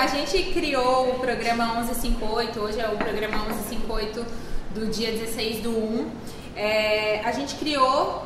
[0.00, 4.24] A gente criou o programa 1158, hoje é o programa 1158
[4.72, 6.10] do dia 16 do 1.
[6.54, 8.24] É, a gente criou.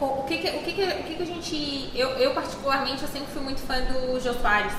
[0.00, 1.90] O que, o que, o que a gente.
[1.92, 4.74] Eu, eu, particularmente, eu sempre fui muito fã do Jô Soares.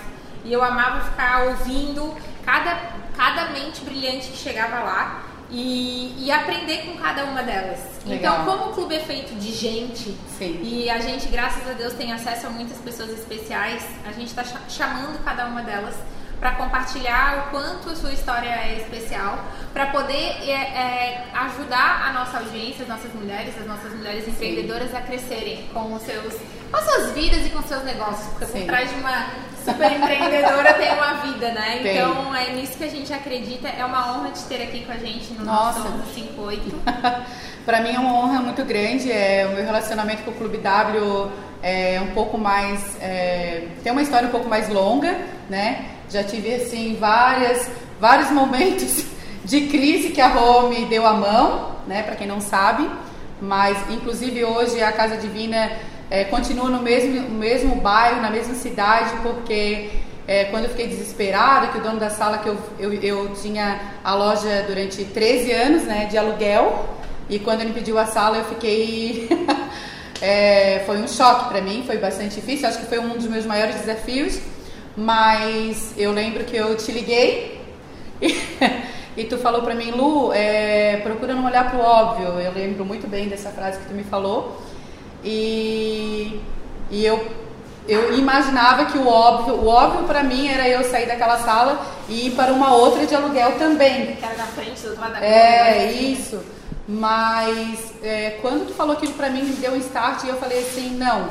[0.45, 2.15] E eu amava ficar ouvindo
[2.45, 7.92] cada, cada mente brilhante que chegava lá e, e aprender com cada uma delas.
[8.05, 8.41] Legal.
[8.41, 10.59] Então, como o clube é feito de gente Sim.
[10.61, 14.43] e a gente, graças a Deus, tem acesso a muitas pessoas especiais, a gente está
[14.67, 15.95] chamando cada uma delas
[16.43, 22.11] para compartilhar o quanto a sua história é especial, para poder é, é, ajudar a
[22.11, 26.33] nossa audiência, as nossas mulheres, as nossas mulheres empreendedoras a crescerem com os seus,
[26.69, 28.59] com as suas vidas e com os seus negócios, porque Sim.
[28.59, 29.27] por trás de uma
[29.63, 31.79] super empreendedora tem uma vida, né?
[31.81, 31.97] Tem.
[31.97, 33.67] Então é nisso que a gente acredita.
[33.67, 35.79] É uma honra te ter aqui com a gente no Nossa.
[35.79, 36.81] nosso 58.
[37.65, 39.11] Para mim é uma honra muito grande.
[39.11, 41.31] É, o meu relacionamento com o Clube W
[41.61, 42.97] é um pouco mais.
[43.01, 45.17] é, tem uma história um pouco mais longa,
[45.49, 45.85] né?
[46.09, 49.05] Já tive assim várias, vários momentos
[49.45, 52.03] de crise que a Rô me deu a mão, né?
[52.03, 52.89] Para quem não sabe.
[53.41, 55.71] Mas inclusive hoje a Casa Divina
[56.13, 59.89] é, no mesmo, mesmo bairro, na mesma cidade, porque
[60.27, 63.81] é, quando eu fiquei desesperada, que o dono da sala que eu, eu, eu tinha
[64.03, 66.87] a loja durante 13 anos, né, de aluguel,
[67.27, 69.27] e quando ele pediu a sala eu fiquei
[70.21, 73.47] é, foi um choque para mim, foi bastante difícil, acho que foi um dos meus
[73.47, 74.39] maiores desafios,
[74.95, 77.59] mas eu lembro que eu te liguei
[78.21, 78.37] e,
[79.17, 82.39] e tu falou para mim, Lu, é, procura não olhar pro óbvio.
[82.39, 84.61] Eu lembro muito bem dessa frase que tu me falou
[85.23, 86.39] e,
[86.91, 87.43] e eu
[87.85, 92.27] eu imaginava que o óbvio, o óbvio para mim era eu sair daquela sala e
[92.27, 94.15] ir para uma outra de aluguel também.
[94.15, 96.13] Que era na frente do outro lado da É, assim.
[96.13, 96.41] isso.
[96.87, 100.59] Mas é, quando tu falou aquilo pra mim, me deu um start e eu falei
[100.59, 101.27] assim, não.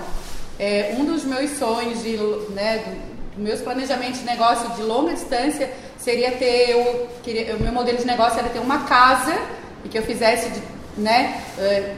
[0.58, 2.18] É, um dos meus sonhos, de,
[2.50, 7.60] né, do- dos meus planejamentos de negócio de longa distância seria ter, eu queria, o
[7.60, 9.34] meu modelo de negócio era ter uma casa
[9.84, 10.60] e que eu fizesse, de,
[11.00, 11.94] né, é,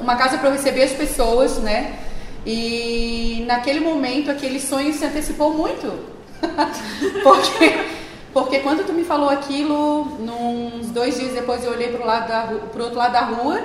[0.00, 1.98] uma casa para receber as pessoas, né.
[2.46, 5.92] E naquele momento aquele sonho se antecipou muito,
[7.22, 7.98] porque
[8.32, 12.42] porque quando tu me falou aquilo, uns dois dias depois eu olhei pro, lado da,
[12.70, 13.60] pro outro lado da rua,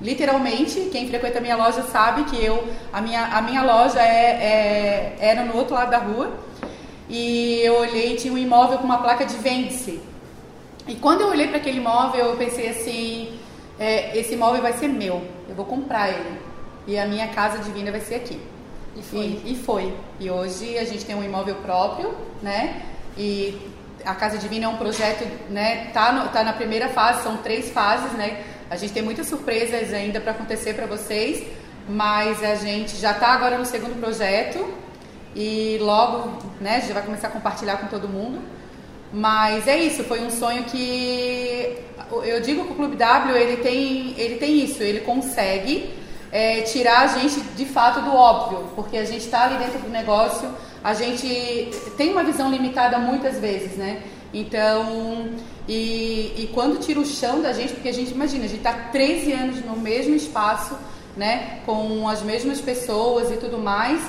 [0.00, 4.04] literalmente, quem frequenta a minha loja sabe que eu, a minha, a minha loja é,
[4.04, 6.30] é- era no outro lado da rua,
[7.08, 10.00] e eu olhei tinha um imóvel com uma placa de vende-se.
[10.86, 13.28] E quando eu olhei para aquele imóvel, eu pensei assim,
[13.82, 15.16] é, esse imóvel vai ser meu,
[15.48, 16.38] eu vou comprar ele,
[16.86, 18.38] e a minha casa divina vai ser aqui.
[18.96, 19.20] E foi.
[19.20, 19.94] E, e foi.
[20.20, 22.82] E hoje a gente tem um imóvel próprio, né?
[23.16, 23.58] E
[24.04, 25.86] a Casa Divina é um projeto, né?
[25.94, 28.42] Tá, no- tá na primeira fase, são três fases, né?
[28.68, 31.42] A gente tem muitas surpresas ainda para acontecer para vocês,
[31.88, 34.58] mas a gente já está agora no segundo projeto
[35.34, 36.18] e logo,
[36.60, 36.76] né?
[36.76, 38.40] A gente vai começar a compartilhar com todo mundo.
[39.12, 41.76] Mas é isso, foi um sonho que
[42.24, 45.90] eu digo que o Clube W ele tem, ele tem isso, ele consegue
[46.30, 49.90] é, tirar a gente de fato do óbvio, porque a gente está ali dentro do
[49.90, 50.48] negócio,
[50.82, 54.02] a gente tem uma visão limitada muitas vezes, né?
[54.32, 55.30] Então,
[55.68, 58.72] e, e quando tira o chão da gente, porque a gente imagina, a gente está
[58.72, 60.74] 13 anos no mesmo espaço,
[61.14, 61.60] né?
[61.66, 64.00] Com as mesmas pessoas e tudo mais,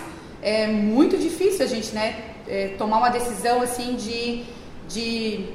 [0.42, 2.34] é muito difícil a gente, né?
[2.48, 4.44] é, tomar uma decisão assim de,
[4.94, 5.46] de,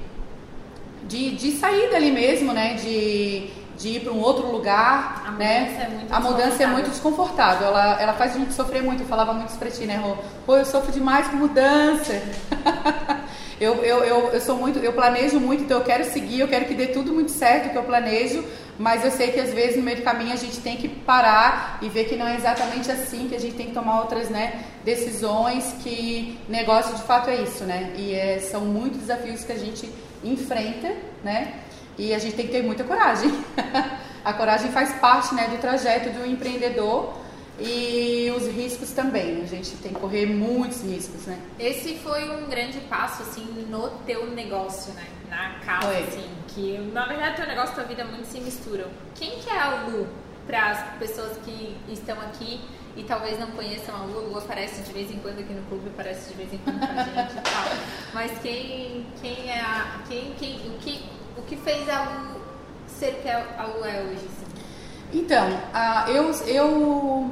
[1.05, 2.75] de, de sair dali mesmo, né?
[2.75, 5.61] De, de ir para um outro lugar, A né?
[5.61, 7.69] mudança é muito a mudança é muito desconfortável.
[7.69, 9.03] Ela, ela faz a gente sofrer muito.
[9.03, 10.17] Eu falava muito isso pra ti, né, Rô?
[10.45, 12.21] Pô, eu sofro demais com mudança.
[13.61, 16.67] eu, eu, eu, eu sou muito, eu planejo muito, então eu quero seguir, eu quero
[16.67, 18.45] que dê tudo muito certo que eu planejo,
[18.79, 21.79] mas eu sei que às vezes no meio do caminho a gente tem que parar
[21.83, 24.65] e ver que não é exatamente assim, que a gente tem que tomar outras né,
[24.85, 27.93] decisões, que negócio de fato é isso, né?
[27.97, 29.93] E é, são muitos desafios que a gente
[30.23, 30.93] enfrenta,
[31.25, 31.55] né?
[31.99, 33.33] E a gente tem que ter muita coragem.
[34.25, 37.15] a coragem faz parte né, do trajeto do empreendedor
[37.59, 39.43] e os riscos também.
[39.43, 41.39] A gente tem que correr muitos riscos, né?
[41.59, 45.07] Esse foi um grande passo, assim, no teu negócio, né?
[45.29, 46.03] Na casa, Foi.
[46.05, 48.87] assim, que na verdade teu negócio e tua vida muito se misturam.
[49.15, 50.07] Quem que é a Lu
[50.47, 52.61] para as pessoas que estão aqui
[52.97, 54.19] e talvez não conheçam a Lu?
[54.19, 56.79] A Lu aparece de vez em quando aqui no clube, aparece de vez em quando
[56.79, 57.65] com a gente e tal.
[58.15, 60.01] Mas quem, quem é a.
[60.09, 61.05] Quem, quem, o, que,
[61.37, 62.41] o que fez a Lu
[62.87, 64.49] ser o que a Lu é hoje, assim?
[65.13, 67.31] Então, a, eu, eu,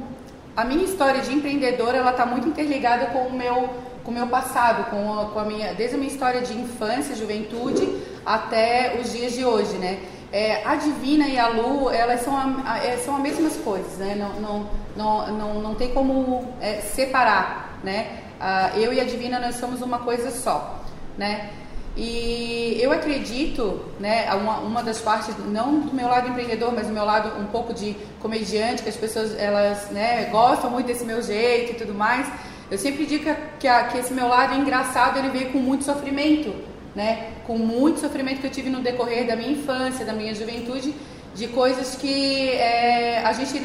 [0.57, 3.69] a minha história de empreendedora, ela está muito interligada com o meu,
[4.03, 7.15] com o meu passado, com a, com a minha, desde a minha história de infância,
[7.15, 7.87] juventude,
[8.25, 9.99] até os dias de hoje, né?
[10.31, 14.15] É, a Divina e a Lu, elas são, a, é, são as mesmas coisas, né?
[14.15, 18.23] Não, não, não, não, não tem como é, separar, né?
[18.39, 20.81] Ah, eu e a Divina, nós somos uma coisa só.
[21.17, 21.51] né?
[21.99, 26.93] E eu acredito, né, uma, uma das partes, não do meu lado empreendedor, mas do
[26.93, 31.23] meu lado um pouco de comediante, que as pessoas elas, né, gostam muito desse meu
[31.23, 32.27] jeito e tudo mais.
[32.69, 36.53] Eu sempre digo que, que, que esse meu lado engraçado ele veio com muito sofrimento,
[36.95, 40.93] né, com muito sofrimento que eu tive no decorrer da minha infância, da minha juventude,
[41.33, 43.59] de coisas que é, a gente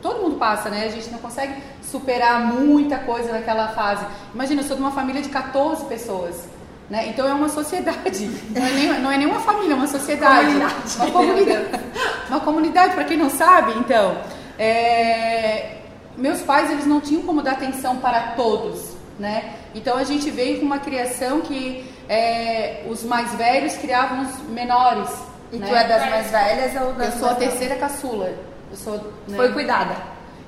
[0.00, 0.84] todo mundo passa, né?
[0.84, 4.04] A gente não consegue superar muita coisa naquela fase.
[4.34, 6.46] Imagina, eu sou de uma família de 14 pessoas.
[6.88, 7.08] Né?
[7.08, 10.46] Então é uma sociedade, não é, nem, não é nem uma família, é uma sociedade.
[10.46, 10.96] Comunidade.
[10.98, 11.84] Uma comunidade.
[12.28, 14.18] Uma comunidade, para quem não sabe, então.
[14.58, 15.78] É,
[16.16, 18.94] meus pais eles não tinham como dar atenção para todos.
[19.18, 19.54] Né?
[19.74, 25.08] Então a gente veio com uma criação que é, os mais velhos criavam os menores.
[25.52, 25.66] E né?
[25.66, 28.34] tu é das mais velhas ou das Eu sou a terceira caçula.
[28.70, 28.94] Eu sou,
[29.28, 29.36] né?
[29.36, 29.96] Foi cuidada?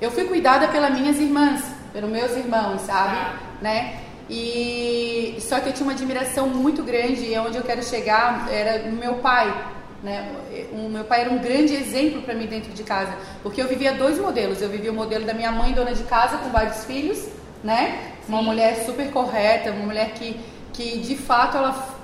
[0.00, 1.62] Eu fui cuidada pelas minhas irmãs,
[1.92, 3.16] pelos meus irmãos, sabe?
[3.16, 3.36] Ah.
[3.62, 4.00] Né?
[4.28, 8.88] E só que eu tinha uma admiração muito grande e onde eu quero chegar era
[8.90, 9.54] no meu pai,
[10.02, 10.34] né?
[10.72, 13.92] O meu pai era um grande exemplo para mim dentro de casa, porque eu vivia
[13.92, 14.60] dois modelos.
[14.60, 17.26] Eu vivia o modelo da minha mãe, dona de casa, com vários filhos,
[17.62, 18.14] né?
[18.24, 18.32] Sim.
[18.32, 20.40] Uma mulher super correta, uma mulher que,
[20.72, 21.96] que de fato ela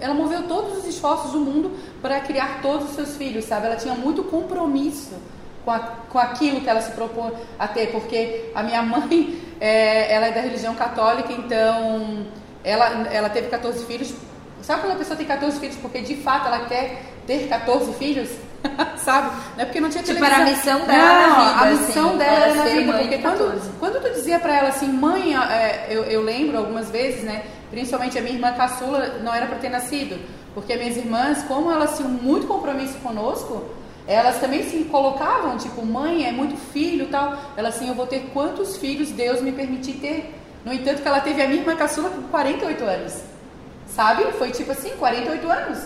[0.00, 3.66] ela moveu todos os esforços do mundo para criar todos os seus filhos, sabe?
[3.66, 5.14] Ela tinha muito compromisso
[5.64, 10.12] com, a, com aquilo que ela se propôs a ter, porque a minha mãe, é,
[10.12, 12.26] ela é da religião católica, então
[12.64, 14.12] ela, ela teve 14 filhos.
[14.62, 18.28] Sabe quando a pessoa tem 14 filhos porque de fato ela quer ter 14 filhos?
[18.98, 19.30] Sabe?
[19.56, 20.40] Não é porque não tinha tipo, televisão.
[20.40, 21.60] era a missão dela não, na vida.
[21.60, 22.92] a missão assim, dela era na vida.
[22.98, 27.22] Porque quando, quando tu dizia pra ela assim, mãe, é, eu, eu lembro algumas vezes,
[27.22, 27.44] né?
[27.70, 30.18] Principalmente a minha irmã caçula não era para ter nascido.
[30.54, 33.64] Porque minhas irmãs, como elas tinham muito compromisso conosco,
[34.08, 37.36] elas também se colocavam, tipo, mãe, é muito filho tal.
[37.56, 40.34] Ela assim, eu vou ter quantos filhos Deus me permitir ter.
[40.64, 43.22] No entanto, que ela teve a minha irmã caçula com 48 anos.
[43.86, 44.24] Sabe?
[44.32, 45.78] Foi tipo assim, 48 anos.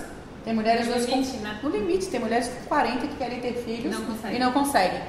[0.44, 1.58] Tem mulheres no limite, com, né?
[1.62, 5.00] no limite, tem mulheres com 40 que querem ter filhos não e não conseguem.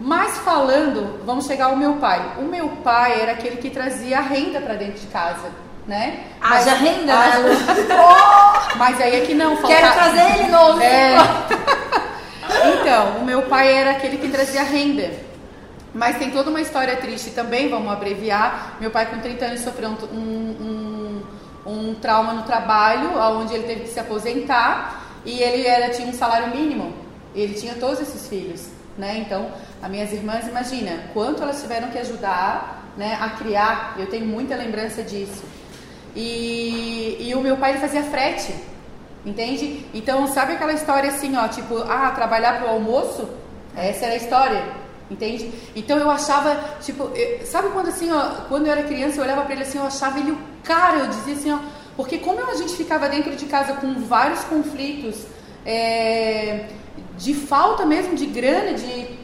[0.00, 2.34] Mas falando, vamos chegar ao meu pai.
[2.38, 5.50] O meu pai era aquele que trazia a renda para dentro de casa,
[5.86, 6.24] né?
[6.40, 7.38] Haja renda, haja...
[7.40, 7.56] né?
[7.98, 8.76] oh!
[8.78, 9.56] Mas aí é que não.
[9.56, 9.76] Falta...
[9.76, 10.80] Quero trazer ele novo.
[10.80, 11.16] É...
[12.80, 15.10] então, o meu pai era aquele que trazia renda.
[15.94, 18.76] Mas tem toda uma história triste também, vamos abreviar.
[18.80, 21.22] Meu pai com 30 anos sofreu um, um,
[21.66, 26.12] um trauma no trabalho, onde ele teve que se aposentar e ele era, tinha um
[26.12, 26.92] salário mínimo.
[27.34, 29.18] Ele tinha todos esses filhos, né?
[29.18, 29.50] Então,
[29.82, 33.96] as minhas irmãs, imagina quanto elas tiveram que ajudar, né, a criar.
[33.98, 35.42] Eu tenho muita lembrança disso.
[36.16, 38.54] E, e o meu pai fazia frete,
[39.28, 39.84] entende?
[39.92, 43.28] Então, sabe aquela história assim, ó, tipo, ah, trabalhar pro almoço?
[43.76, 44.64] Essa era a história,
[45.10, 45.52] entende?
[45.76, 49.42] Então eu achava, tipo, eu, sabe quando assim, ó, quando eu era criança, eu olhava
[49.42, 51.58] para ele assim, eu achava ele o cara, eu dizia assim, ó,
[51.96, 55.26] porque como a gente ficava dentro de casa com vários conflitos,
[55.64, 56.66] é,
[57.16, 59.18] de falta mesmo de grana, de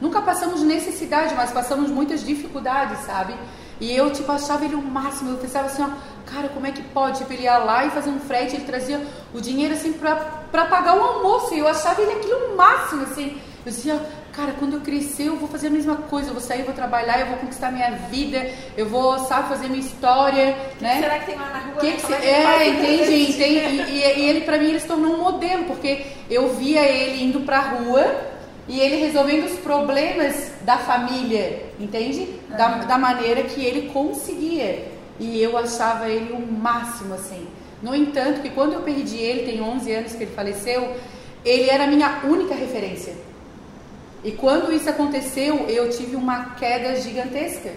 [0.00, 3.34] nunca passamos necessidade, mas passamos muitas dificuldades, sabe?
[3.80, 5.30] E eu, tipo, achava ele o máximo.
[5.30, 5.88] Eu pensava assim, ó,
[6.24, 7.18] cara, como é que pode?
[7.18, 9.00] Tipo, ele ia lá e fazia um frete, ele trazia
[9.34, 11.54] o dinheiro, assim, pra, pra pagar o almoço.
[11.54, 13.40] E eu achava ele aquilo o máximo, assim.
[13.64, 14.00] Eu dizia,
[14.32, 16.30] cara, quando eu crescer, eu vou fazer a mesma coisa.
[16.30, 19.68] Eu vou sair, eu vou trabalhar, eu vou conquistar minha vida, eu vou, sabe, fazer
[19.68, 20.94] minha história, que né?
[20.94, 21.80] Que será que tem lá na rua?
[21.80, 22.12] Que que se...
[22.12, 23.30] É, entende?
[23.30, 23.90] entende?
[23.90, 27.40] E, e, ele, pra mim, ele se tornou um modelo, porque eu via ele indo
[27.40, 28.31] pra rua
[28.68, 32.28] e ele resolvendo os problemas da família, entende?
[32.50, 34.88] Da, da maneira que ele conseguia.
[35.18, 37.46] E eu achava ele o máximo, assim.
[37.82, 40.96] No entanto, que quando eu perdi ele, tem 11 anos que ele faleceu,
[41.44, 43.14] ele era a minha única referência.
[44.22, 47.72] E quando isso aconteceu, eu tive uma queda gigantesca.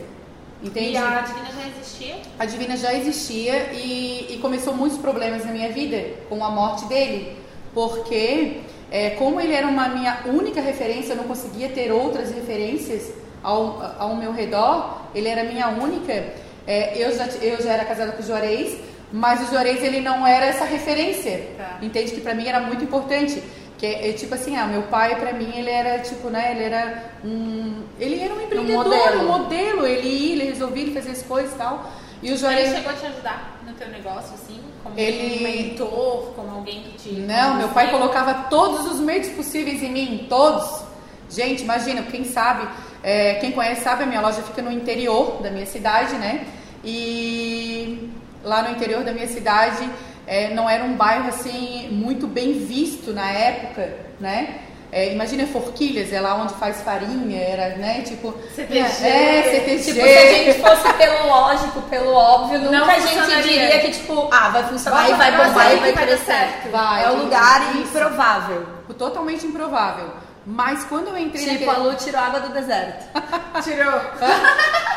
[0.63, 0.91] Entende?
[0.91, 2.15] E a Divina já existia?
[2.39, 6.85] A Divina já existia e, e começou muitos problemas na minha vida com a morte
[6.85, 7.35] dele.
[7.73, 8.61] Porque
[8.91, 13.11] é, como ele era uma minha única referência, eu não conseguia ter outras referências
[13.43, 16.33] ao, ao meu redor, ele era minha única.
[16.67, 18.77] É, eu, já, eu já era casada com o Juarez,
[19.11, 21.47] mas o Juarez ele não era essa referência.
[21.57, 21.77] Tá.
[21.81, 23.41] Entende que para mim era muito importante.
[23.77, 26.63] Que é, é tipo assim, ah, meu pai para mim ele era tipo, né, ele
[26.63, 29.85] era um, ele era um empreendedor, um modelo, um modelo.
[29.85, 31.91] ele ia, ele resolvia, ele fazia as coisas e tal.
[32.23, 34.61] E o Juarez ele chegou a te ajudar no teu negócio assim?
[34.85, 35.39] Como ele...
[35.39, 37.09] um mentor, como alguém que te.
[37.15, 40.83] Não, meu pai colocava todos os meios possíveis em mim, todos.
[41.27, 42.69] Gente, imagina, quem sabe,
[43.01, 46.45] é, quem conhece sabe, a minha loja fica no interior da minha cidade, né?
[46.83, 48.11] E
[48.43, 49.89] lá no interior da minha cidade
[50.27, 54.59] é, não era um bairro assim muito bem visto na época, né?
[54.95, 58.33] É, imagina forquilhas, é lá onde faz farinha, era, né, tipo...
[58.55, 58.79] CTG.
[58.79, 59.83] É, CTG.
[59.83, 63.91] Tipo, se a gente fosse pelo lógico, pelo óbvio, nunca Não a gente diria que,
[63.91, 66.71] tipo, ah, vai funcionar Vai, e vai bombar vai, e vai dar certo.
[66.71, 67.89] Vai, é um lugar isso.
[67.89, 68.65] improvável.
[68.97, 70.11] Totalmente improvável.
[70.45, 73.05] Mas quando eu entrei Tipo, a Lu tirou água do deserto.
[73.61, 73.99] Tirou.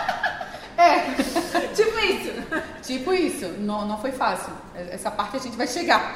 [0.78, 1.00] É,
[1.74, 2.32] tipo isso.
[2.82, 3.48] tipo isso.
[3.58, 4.52] Não, não foi fácil.
[4.90, 6.14] Essa parte a gente vai chegar.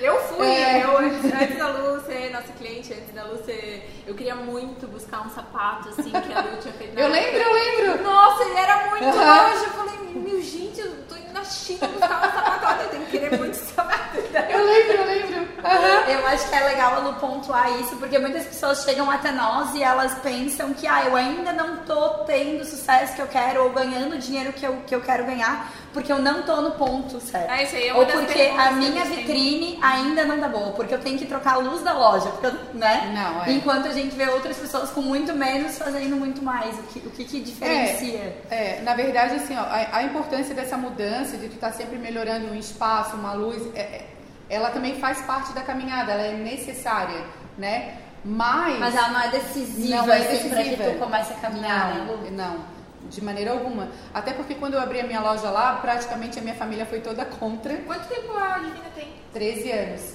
[0.00, 0.82] Eu fui, É.
[0.82, 4.02] eu antes, da Lu ser nossa cliente, antes da Lu ser.
[4.06, 6.98] Eu queria muito buscar um sapato assim que a Lu tinha feito.
[6.98, 7.20] Eu época.
[7.20, 8.02] lembro, eu lembro.
[8.02, 9.48] Nossa, ele era muito Aham.
[9.52, 9.64] longe.
[9.64, 12.82] Eu falei, meu gente, eu tô indo na China buscar um sapato.
[12.84, 14.00] Eu tenho que querer muito esse sapato.
[14.16, 15.48] Eu lembro, eu lembro.
[15.62, 16.10] Aham.
[16.10, 19.74] Eu acho que é legal a Lu pontuar isso, porque muitas pessoas chegam até nós
[19.74, 23.64] e elas pensam que ah, eu ainda não tô tendo o sucesso que eu quero
[23.64, 26.72] ou ganhando o dinheiro que eu, que eu quero ganhar, porque eu não tô no
[26.72, 27.50] ponto certo.
[27.50, 30.94] É, isso aí é uma ou porque a minha vitrine ainda não tá boa, porque
[30.94, 33.12] eu tenho que trocar a luz da loja, porque eu, né?
[33.14, 33.52] Não, é.
[33.52, 36.78] Enquanto a gente vê outras pessoas com muito menos fazendo muito mais.
[36.78, 38.36] O que, o que, que diferencia?
[38.50, 42.46] É, na verdade, assim, ó, a, a importância dessa mudança, de tu estar sempre melhorando
[42.46, 44.06] um espaço, uma luz, é- é-
[44.48, 47.24] ela também faz parte da caminhada, ela é necessária,
[47.56, 47.94] né?
[48.24, 48.78] Mas.
[48.78, 50.90] Mas ela não é decisiva, Não é assim, pra que decisiva.
[50.90, 52.30] tu comece a caminhar, né, Lu?
[52.30, 52.64] não, não,
[53.10, 53.88] de maneira alguma.
[54.14, 57.24] Até porque quando eu abri a minha loja lá, praticamente a minha família foi toda
[57.24, 57.76] contra.
[57.78, 59.08] Quanto tempo a Divina tem?
[59.32, 60.14] 13 anos.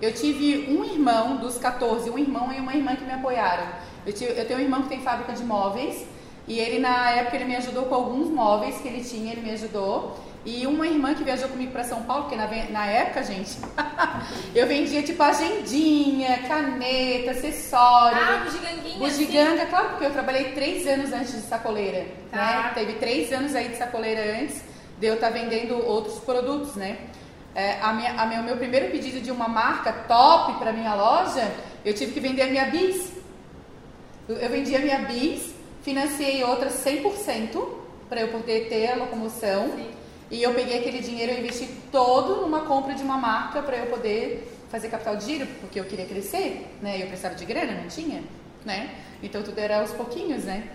[0.00, 3.66] Eu tive um irmão dos 14, um irmão e uma irmã que me apoiaram.
[4.06, 6.04] Eu, tive- eu tenho um irmão que tem fábrica de móveis
[6.46, 9.50] e ele na época ele me ajudou com alguns móveis que ele tinha, ele me
[9.52, 10.14] ajudou.
[10.46, 13.58] E uma irmã que viajou comigo para São Paulo, porque na, na época, gente,
[14.54, 18.16] eu vendia tipo agendinha, caneta, acessório.
[18.22, 18.98] Ah, bugiganguinha.
[18.98, 22.36] Bugiganga, claro, porque eu trabalhei três anos antes de sacoleira, Tá.
[22.36, 22.70] né?
[22.74, 24.62] Teve três anos aí de sacoleira antes
[25.00, 26.96] de eu estar vendendo outros produtos, né?
[27.54, 30.94] É, a minha, a minha- o meu primeiro pedido de uma marca top para minha
[30.94, 31.50] loja,
[31.84, 33.10] eu tive que vender a minha bis.
[34.28, 37.66] Eu, eu vendi a minha bis, financiei outra 100%
[38.08, 39.70] para eu poder ter a locomoção.
[39.74, 39.90] Sim.
[40.30, 43.86] E eu peguei aquele dinheiro e investi todo numa compra de uma marca para eu
[43.86, 47.00] poder fazer capital de giro, porque eu queria crescer, né?
[47.02, 48.22] Eu precisava de grana, não tinha,
[48.64, 48.90] né?
[49.22, 50.68] Então tudo era aos pouquinhos, né?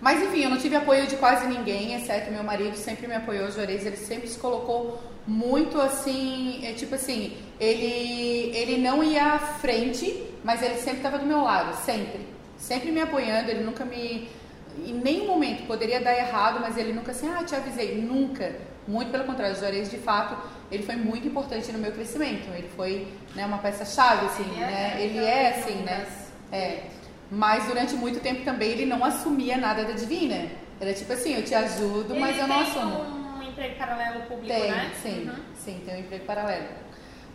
[0.00, 3.48] Mas enfim, eu não tive apoio de quase ninguém, exceto meu marido, sempre me apoiou,
[3.48, 9.24] o Juarez, ele sempre se colocou muito assim, é, tipo assim, ele, ele não ia
[9.24, 12.20] à frente, mas ele sempre estava do meu lado, sempre.
[12.58, 14.28] Sempre me apoiando, ele nunca me.
[14.78, 18.54] Em nenhum momento poderia dar errado, mas ele nunca assim, ah, te avisei, nunca.
[18.86, 20.36] Muito pelo contrário, o Juarez, de fato,
[20.70, 22.48] ele foi muito importante no meu crescimento.
[22.54, 24.96] Ele foi né, uma peça-chave, assim, Ele é, né?
[24.98, 25.98] Ele é ele assim, é né?
[26.04, 26.82] das- É.
[27.30, 30.46] Mas durante muito tempo também ele não assumia nada da Divina.
[30.80, 33.00] Era tipo assim, eu te ajudo, mas Ele eu não tem assumo.
[33.38, 34.90] um emprego paralelo público, Tem, né?
[35.02, 35.34] sim, Uhum.
[35.56, 36.66] sim, tem um emprego paralelo.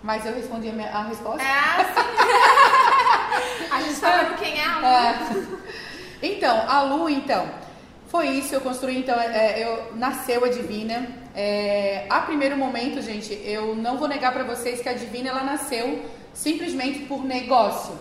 [0.04, 1.42] Mas eu respondi a, minha, a resposta.
[1.42, 3.66] É assim.
[3.72, 4.88] a gente tá vendo quem é a.
[4.88, 5.89] É.
[6.22, 7.50] Então, a Lu, então,
[8.08, 11.08] foi isso, eu construí, então, é, eu, nasceu a Divina.
[11.36, 15.44] É, a primeiro momento, gente, eu não vou negar pra vocês que a Divina, ela
[15.44, 17.98] nasceu simplesmente por negócio.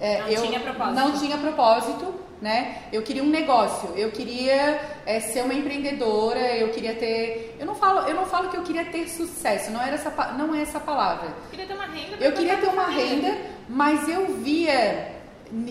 [0.00, 0.94] É, Não eu tinha propósito.
[0.94, 2.82] Não tinha propósito, né?
[2.92, 7.56] Eu queria um negócio, eu queria é, ser uma empreendedora, eu queria ter...
[7.60, 10.52] Eu não falo, eu não falo que eu queria ter sucesso, não, era essa, não
[10.52, 11.32] é essa palavra.
[11.50, 12.16] Queria ter uma renda.
[12.18, 13.36] Eu queria ter uma renda,
[13.68, 15.11] mas eu via,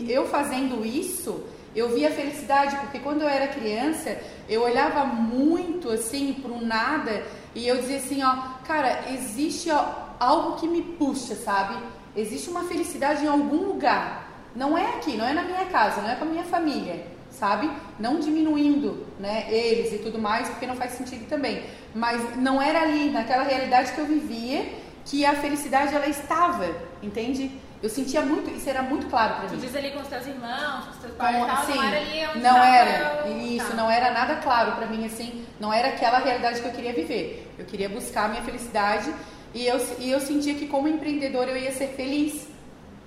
[0.07, 1.43] eu fazendo isso,
[1.75, 7.23] eu via felicidade, porque quando eu era criança, eu olhava muito assim para o nada
[7.55, 8.35] e eu dizia assim, ó,
[8.65, 9.85] cara, existe ó,
[10.19, 11.75] algo que me puxa, sabe?
[12.15, 14.29] Existe uma felicidade em algum lugar.
[14.53, 17.71] Não é aqui, não é na minha casa, não é com a minha família, sabe?
[17.97, 21.63] Não diminuindo, né, eles e tudo mais, porque não faz sentido também.
[21.95, 24.65] Mas não era ali, naquela realidade que eu vivia,
[25.05, 26.69] que a felicidade ela estava,
[27.01, 27.51] entende?
[27.81, 29.59] Eu sentia muito, isso era muito claro para Tu mim.
[29.61, 32.25] diz ali com os teus irmãos, com os teus pais Então, assim, não era ali
[32.27, 33.73] onde não era, o- isso, tá.
[33.75, 37.51] não era nada claro pra mim, assim, não era aquela realidade que eu queria viver.
[37.57, 39.11] Eu queria buscar a minha felicidade
[39.53, 42.47] e eu, e eu sentia que como empreendedora eu ia ser feliz,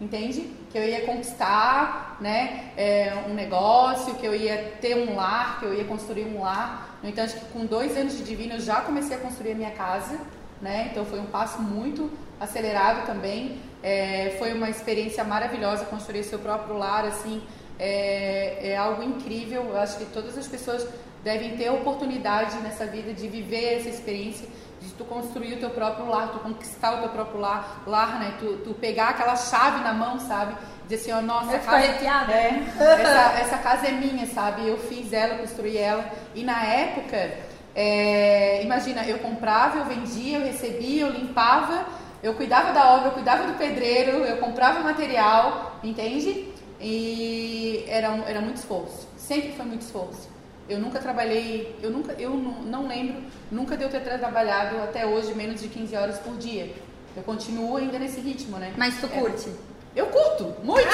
[0.01, 0.51] entende?
[0.73, 5.67] Que eu ia conquistar, né, é, um negócio, que eu ia ter um lar, que
[5.67, 6.99] eu ia construir um lar.
[7.01, 9.71] No entanto, que com dois anos de divino eu já comecei a construir a minha
[9.71, 10.19] casa,
[10.61, 10.89] né?
[10.91, 13.61] Então foi um passo muito acelerado também.
[13.85, 17.43] É, foi uma experiência maravilhosa construir seu próprio lar, assim,
[17.79, 19.63] é, é algo incrível.
[19.69, 20.89] Eu acho que todas as pessoas
[21.23, 24.49] devem ter oportunidade nessa vida de viver essa experiência,
[24.81, 28.35] de tu construir o teu próprio lar, tu conquistar o teu próprio lar, lar né?
[28.39, 30.55] Tu, tu pegar aquela chave na mão, sabe?
[30.89, 31.87] Dizer assim, ó, nossa, Eu a fico casa,
[32.33, 34.67] é, essa, essa casa é minha, sabe?
[34.67, 36.11] Eu fiz ela, construí ela.
[36.35, 37.35] E na época,
[37.75, 41.87] é, imagina, eu comprava, eu vendia, eu recebia, eu limpava,
[42.25, 46.49] Eu cuidava da obra, eu cuidava do pedreiro, eu comprava material, entende?
[46.81, 49.07] E era, era muito esforço.
[49.15, 50.31] Sempre foi muito esforço.
[50.67, 55.05] Eu nunca trabalhei, eu nunca, eu não, não lembro, nunca de eu ter trabalhado até
[55.05, 56.75] hoje menos de 15 horas por dia.
[57.15, 58.73] Eu continuo ainda nesse ritmo, né?
[58.75, 59.09] Mas tu É.
[59.21, 59.51] curte?
[59.95, 60.89] Eu curto, muito!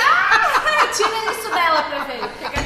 [0.92, 2.20] Tira isso dela pra ver.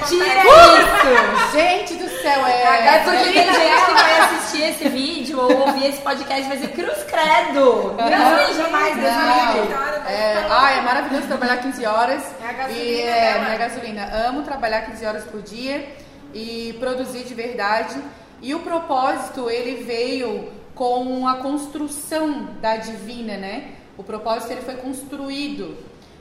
[0.09, 1.53] Tira isso!
[1.53, 2.97] Gente do céu, é.
[2.97, 6.57] É porque tem gente que vai assistir esse vídeo ou ouvir esse podcast e vai
[6.57, 7.95] dizer Cruz Credo!
[7.97, 12.23] Não, jamais, Deus me é, ah, é maravilhoso trabalhar 15 horas.
[12.43, 14.27] É a gasolina e é minha gasolina.
[14.29, 15.89] Amo trabalhar 15 horas por dia
[16.33, 17.97] e produzir de verdade.
[18.43, 23.73] E o propósito, ele veio com a construção da divina, né?
[23.97, 25.77] O propósito, ele foi construído.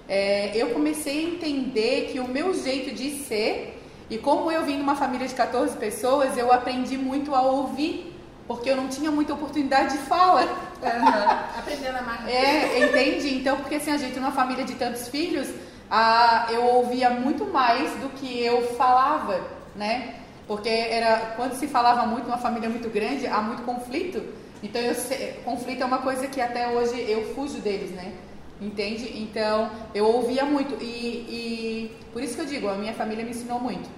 [0.07, 4.77] É, eu comecei a entender que o meu jeito de ser, e como eu vim
[4.77, 8.13] de uma família de 14 pessoas, eu aprendi muito a ouvir,
[8.47, 10.41] porque eu não tinha muita oportunidade de fala.
[11.57, 12.29] Aprendendo a marca.
[12.29, 13.33] É, entende?
[13.35, 15.47] Então, porque assim, a gente numa família de tantos filhos,
[15.89, 19.39] ah, eu ouvia muito mais do que eu falava,
[19.75, 20.15] né?
[20.45, 24.21] Porque era quando se falava muito numa família muito grande, há muito conflito.
[24.61, 24.95] Então, eu
[25.43, 28.13] conflito é uma coisa que até hoje eu fujo deles, né?
[28.63, 29.21] Entende?
[29.21, 30.81] Então, eu ouvia muito.
[30.81, 33.89] E, e por isso que eu digo, a minha família me ensinou muito.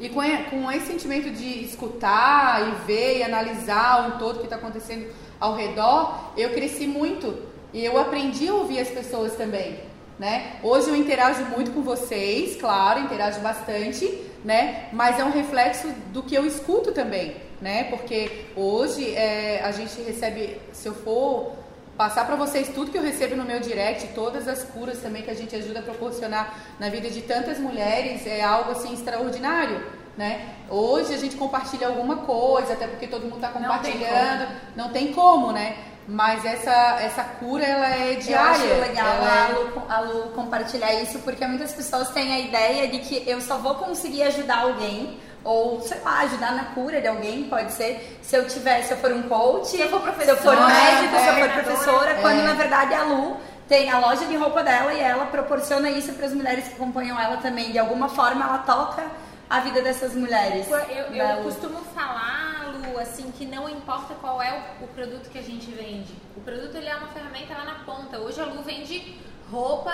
[0.00, 0.20] E com,
[0.50, 5.06] com esse sentimento de escutar e ver e analisar o todo que está acontecendo
[5.38, 7.38] ao redor, eu cresci muito
[7.72, 9.78] e eu aprendi a ouvir as pessoas também,
[10.18, 10.56] né?
[10.62, 14.06] Hoje eu interajo muito com vocês, claro, interajo bastante,
[14.44, 14.88] né?
[14.92, 17.84] Mas é um reflexo do que eu escuto também, né?
[17.84, 21.52] Porque hoje é, a gente recebe, se eu for
[21.96, 25.30] passar para vocês tudo que eu recebo no meu direct, todas as curas também que
[25.30, 29.84] a gente ajuda a proporcionar na vida de tantas mulheres, é algo assim extraordinário,
[30.16, 30.54] né?
[30.68, 35.12] Hoje a gente compartilha alguma coisa, até porque todo mundo está tem compartilhando, não tem
[35.12, 35.76] como, né?
[36.06, 38.50] Mas essa, essa cura, ela é Eu diária.
[38.50, 42.40] acho legal ela a é- Lu, a Lu compartilhar isso, porque muitas pessoas têm a
[42.40, 47.00] ideia de que eu só vou conseguir ajudar alguém, ou sei lá, ajudar na cura
[47.00, 50.00] de alguém, pode ser se eu tiver, se eu for um coach, se eu for
[50.00, 52.20] se eu for médico, se eu for professora, É.
[52.20, 53.36] quando na verdade a Lu
[53.68, 57.18] tem a loja de roupa dela e ela proporciona isso para as mulheres que acompanham
[57.20, 57.70] ela também.
[57.72, 59.04] De alguma forma ela toca
[59.48, 60.66] a vida dessas mulheres.
[60.70, 60.78] Eu,
[61.14, 61.42] eu Lu.
[61.44, 65.70] costumo falar, Lu, assim, que não importa qual é o, o produto que a gente
[65.70, 66.12] vende.
[66.36, 68.18] O produto ele é uma ferramenta lá na ponta.
[68.18, 69.18] Hoje a Lu vende
[69.50, 69.92] roupa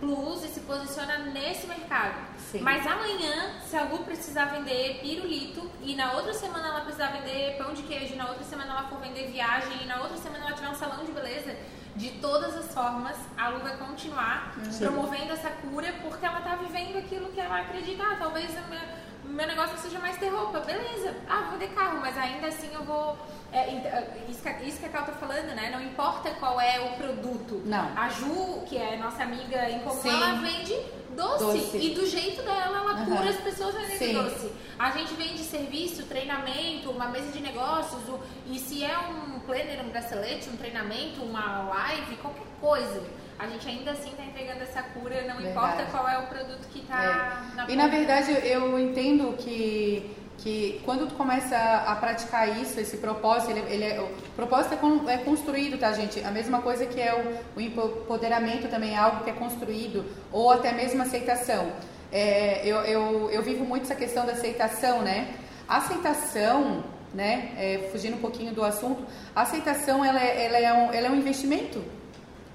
[0.00, 2.14] plus e se posiciona nesse mercado.
[2.52, 2.60] Sim.
[2.60, 7.56] Mas amanhã, se a Lu precisar vender pirulito e na outra semana ela precisar vender
[7.56, 10.44] pão de queijo, e na outra semana ela for vender viagem e na outra semana
[10.44, 11.56] ela tiver um salão de beleza,
[11.96, 14.84] de todas as formas, a Lu vai continuar Sim.
[14.84, 18.02] promovendo essa cura porque ela tá vivendo aquilo que ela acredita.
[18.02, 21.14] Ah, talvez meu, o meu negócio seja mais ter roupa, beleza.
[21.28, 23.16] Ah, vou vender carro, mas ainda assim eu vou.
[23.52, 25.70] é, é, isso, que, isso que a Cal tá falando, né?
[25.70, 27.62] Não importa qual é o produto.
[27.64, 27.90] Não.
[27.96, 30.08] A Ju, que é nossa amiga em comum, Sim.
[30.10, 30.74] ela vende
[31.16, 31.44] doce.
[31.44, 31.76] Doce.
[31.78, 33.04] E do jeito dela, ela Aham.
[33.16, 34.52] cura as pessoas vendendo doce.
[34.78, 39.80] A gente vende serviço, treinamento, uma mesa de negócios, o- e se é um planner,
[39.84, 43.02] um bracelete, um treinamento, uma live, qualquer coisa.
[43.42, 45.48] A gente ainda assim está entregando essa cura, não Verdade.
[45.48, 47.56] importa qual é o produto que está É.
[47.56, 52.98] na E na verdade eu entendo que, que quando tu começa a praticar isso, esse
[52.98, 56.20] propósito, ele, ele é, o propósito é, con- é construído, tá gente?
[56.22, 60.52] A mesma coisa que é o, o empoderamento também é algo que é construído, ou
[60.52, 61.72] até mesmo aceitação.
[62.12, 65.34] É, eu, eu, eu vivo muito essa questão da aceitação, né?
[65.68, 69.02] Aceitação, né, é, fugindo um pouquinho do assunto,
[69.34, 71.82] a aceitação ela é, ela é, um, ela é um investimento.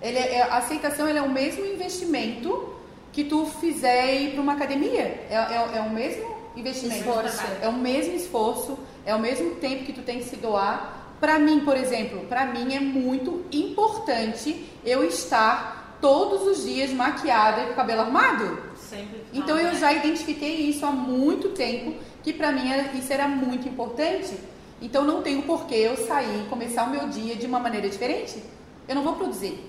[0.02, 2.74] Ele é, é- a aceitação ela é o mesmo investimento
[3.12, 5.02] que tu fizer para uma academia.
[5.30, 7.00] É, é, é o mesmo investimento.
[7.00, 7.42] Esforço.
[7.62, 11.16] É o mesmo esforço, é o mesmo tempo que tu tem que se doar.
[11.20, 17.62] Para mim, por exemplo, para mim é muito importante eu estar todos os dias maquiada
[17.64, 18.60] e com o cabelo arrumado.
[18.78, 19.76] Sempre Então eu né?
[19.80, 24.38] já identifiquei isso há muito tempo, que pra mim era- isso era muito importante.
[24.80, 28.42] Então não tenho porquê eu sair e começar o meu dia de uma maneira diferente.
[28.88, 29.60] Eu não vou produzir,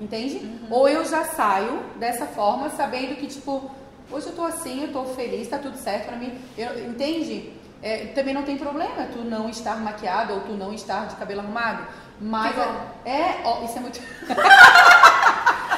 [0.00, 0.36] entende?
[0.38, 0.66] Uhum.
[0.70, 3.70] Ou eu já saio dessa forma, sabendo que tipo,
[4.10, 6.38] hoje eu tô assim, eu tô feliz, tá tudo certo pra mim.
[6.56, 7.52] Eu- entende?
[7.82, 11.40] É, também não tem problema tu não estar maquiada ou tu não estar de cabelo
[11.40, 11.86] arrumado.
[12.20, 12.62] Mas bom.
[13.06, 13.98] é, ó, isso é muito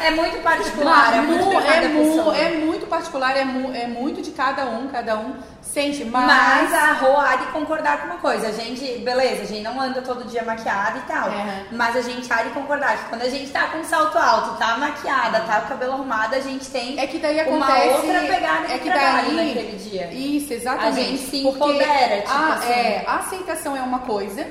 [0.00, 4.22] É muito particular, é muito mu- é, mu- é muito particular, é, mu- é muito
[4.22, 8.18] de cada um, cada um sente, mas, Mas a Rô há de concordar com uma
[8.18, 8.48] coisa.
[8.48, 11.28] A gente, beleza, a gente não anda todo dia maquiada e tal.
[11.30, 11.64] É.
[11.70, 14.76] Mas a gente há de concordar que quando a gente tá com salto alto, tá
[14.76, 18.20] maquiada, tá com o cabelo arrumado, a gente tem é que daí uma acontece outra
[18.20, 20.12] pegada é que daí naquele dia.
[20.12, 20.98] Isso, exatamente.
[20.98, 22.68] A gente se empodera, tipo a, assim.
[22.72, 24.46] é, a aceitação é uma coisa,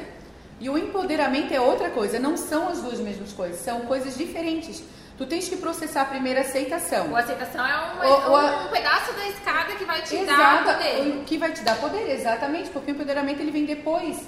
[0.60, 4.84] E o empoderamento é outra coisa, não são as duas mesmas coisas, são coisas diferentes.
[5.22, 7.16] Tu tens que processar primeiro a aceitação.
[7.16, 11.24] A aceitação é um, um, um pedaço da escada que vai te dar poder.
[11.28, 14.28] Que vai te dar poder, exatamente, porque o empoderamento ele vem depois.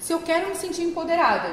[0.00, 1.48] Se eu quero me sentir empoderada,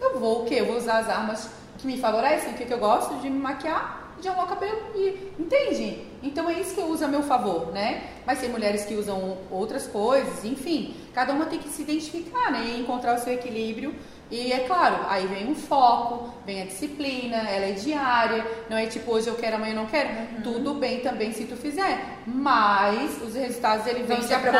[0.00, 0.60] eu vou o quê?
[0.60, 3.36] Eu vou usar as armas que me favorecem, o que, que eu gosto de me
[3.36, 6.06] maquiar, de alongar o cabelo e entende?
[6.22, 8.10] Então é isso que eu uso a meu favor, né?
[8.24, 12.64] Mas tem mulheres que usam outras coisas, enfim, cada uma tem que se identificar, né?
[12.64, 13.92] E encontrar o seu equilíbrio.
[14.30, 18.86] E é claro, aí vem um foco, vem a disciplina, ela é diária, não é
[18.86, 20.08] tipo hoje eu quero, amanhã eu não quero.
[20.08, 20.42] Uhum.
[20.42, 24.58] Tudo bem também se tu fizer, mas os resultados ele vêm de acordo,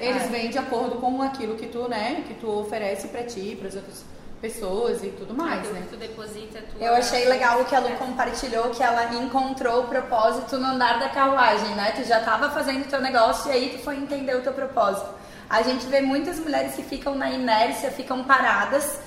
[0.00, 0.28] eles é.
[0.28, 3.76] vêm de acordo com aquilo que tu, né, que tu oferece para ti, para as
[3.76, 4.04] outras
[4.40, 5.86] pessoas e tudo mais, ah, né?
[5.90, 6.86] Tu deposita tua...
[6.86, 10.98] Eu achei legal o que a Lu compartilhou, que ela encontrou o propósito no andar
[11.00, 11.92] da carruagem, né?
[11.96, 15.08] Tu já estava fazendo o teu negócio e aí tu foi entender o teu propósito.
[15.48, 19.00] A gente vê muitas mulheres que ficam na inércia, ficam paradas,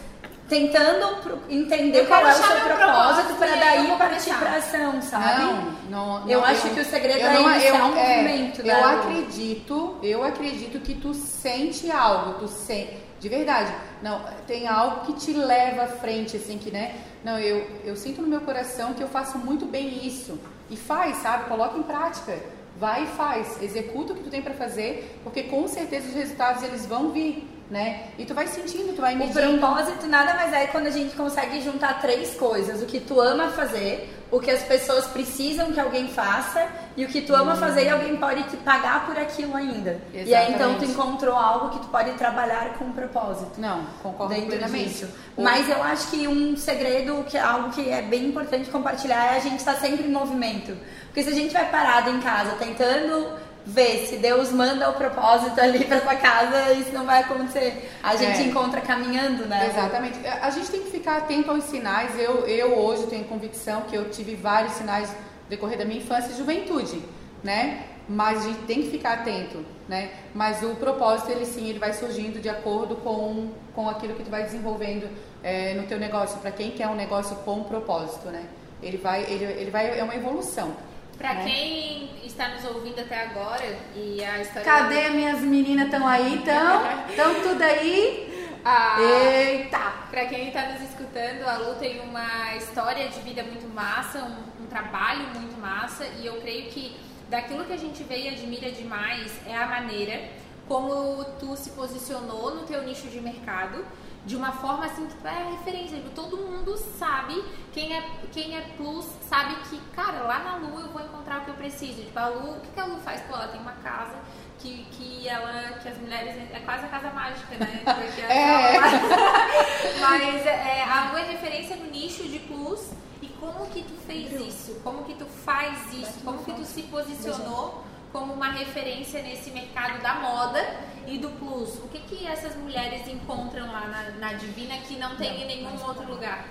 [0.49, 5.43] tentando entender qual é o seu propósito para daí partir para ação, sabe?
[5.43, 8.61] Não, não, não eu acho eu, que o segredo é não, eu, um é, movimento.
[8.61, 13.71] Eu acredito, eu acredito que tu sente algo, tu sente de verdade.
[14.01, 16.95] Não, tem algo que te leva à frente, assim, que, né?
[17.23, 20.39] Não, eu, eu sinto no meu coração que eu faço muito bem isso.
[20.69, 21.45] E faz, sabe?
[21.45, 22.37] Coloca em prática.
[22.81, 23.61] Vai e faz.
[23.61, 27.47] Executa o que tu tem para fazer, porque com certeza os resultados eles vão vir
[27.71, 28.07] né?
[28.19, 29.39] E tu vai sentindo, tu vai medindo.
[29.39, 33.19] O propósito nada mais é quando a gente consegue juntar três coisas: o que tu
[33.21, 37.55] ama fazer, o que as pessoas precisam que alguém faça e o que tu ama
[37.55, 40.01] fazer e alguém pode te pagar por aquilo ainda.
[40.13, 40.29] Exatamente.
[40.29, 43.53] E aí então tu encontrou algo que tu pode trabalhar com um propósito.
[43.57, 45.07] Não, concordo plenamente.
[45.37, 49.37] Mas eu acho que um segredo, que é algo que é bem importante compartilhar é
[49.37, 50.77] a gente estar tá sempre em movimento.
[51.05, 55.59] Porque se a gente vai parado em casa tentando ver se Deus manda o propósito
[55.59, 57.91] ali para sua casa, isso não vai acontecer.
[58.01, 58.43] A gente é.
[58.43, 59.69] encontra caminhando, né?
[59.69, 60.19] Exatamente.
[60.27, 62.17] A gente tem que ficar atento aos sinais.
[62.19, 65.15] Eu, eu hoje tenho convicção que eu tive vários sinais no
[65.49, 67.01] decorrer da minha infância e juventude,
[67.43, 67.85] né?
[68.09, 70.11] Mas a gente tem que ficar atento, né?
[70.33, 74.31] Mas o propósito, ele sim, ele vai surgindo de acordo com, com aquilo que tu
[74.31, 75.07] vai desenvolvendo
[75.43, 76.39] é, no teu negócio.
[76.39, 78.45] Para quem quer um negócio com propósito, né?
[78.81, 80.73] Ele vai, ele, ele vai, é uma evolução.
[81.21, 81.45] Para né?
[81.45, 84.63] quem está nos ouvindo até agora e a história.
[84.63, 85.13] Cadê do...
[85.13, 85.85] minhas meninas?
[85.85, 86.35] Estão aí?
[86.35, 87.07] Estão?
[87.09, 88.57] Estão tudo aí?
[88.65, 89.93] Ah, Eita!
[90.09, 94.63] Para quem está nos escutando, a Lu tem uma história de vida muito massa, um,
[94.63, 96.95] um trabalho muito massa e eu creio que
[97.29, 100.21] daquilo que a gente vê e admira demais é a maneira
[100.67, 103.85] como tu se posicionou no teu nicho de mercado
[104.25, 105.97] de uma forma assim que é referência.
[105.97, 110.79] Tipo, todo mundo sabe, quem é, quem é plus sabe que, cara, lá na Lu
[110.79, 112.03] eu vou encontrar o que eu preciso.
[112.03, 113.21] Tipo, a Lu, o que, que a Lu faz?
[113.21, 114.15] Pô, ela tem uma casa
[114.59, 117.81] que, que ela, que as mulheres, é quase a casa mágica, né?
[117.83, 118.79] Porque é.
[119.99, 122.91] Mas é, a Lu é referência no nicho de plus.
[123.21, 124.79] E como que tu fez isso?
[124.83, 126.21] Como que tu faz isso?
[126.23, 130.63] Como que tu se posicionou como uma referência nesse mercado da moda
[131.07, 131.75] e do plus.
[131.79, 135.47] O que, que essas mulheres encontram lá na, na Divina que não tem não, em
[135.47, 136.45] nenhum outro lugar?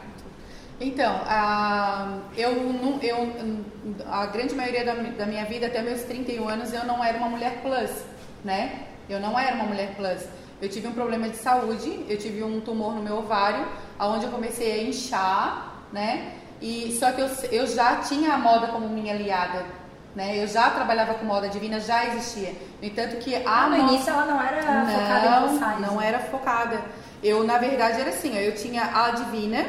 [0.80, 2.52] Então, a, eu,
[3.02, 7.18] eu, a grande maioria da, da, minha vida, até meus 31 anos, eu não era
[7.18, 7.90] uma mulher plus,
[8.42, 8.86] né?
[9.08, 10.26] Eu não era uma mulher plus.
[10.60, 13.66] Eu tive um problema de saúde, eu tive um tumor no meu ovário,
[13.98, 16.34] aonde eu comecei a inchar, né?
[16.62, 19.79] E só que eu, eu já tinha a moda como minha aliada
[20.14, 20.42] né?
[20.42, 22.52] Eu já trabalhava com moda divina, já existia.
[22.80, 25.80] No entanto que a no início ela não era não, focada em plus size.
[25.80, 26.80] Não era focada.
[27.22, 29.64] Eu, na verdade, era assim, eu tinha a divina,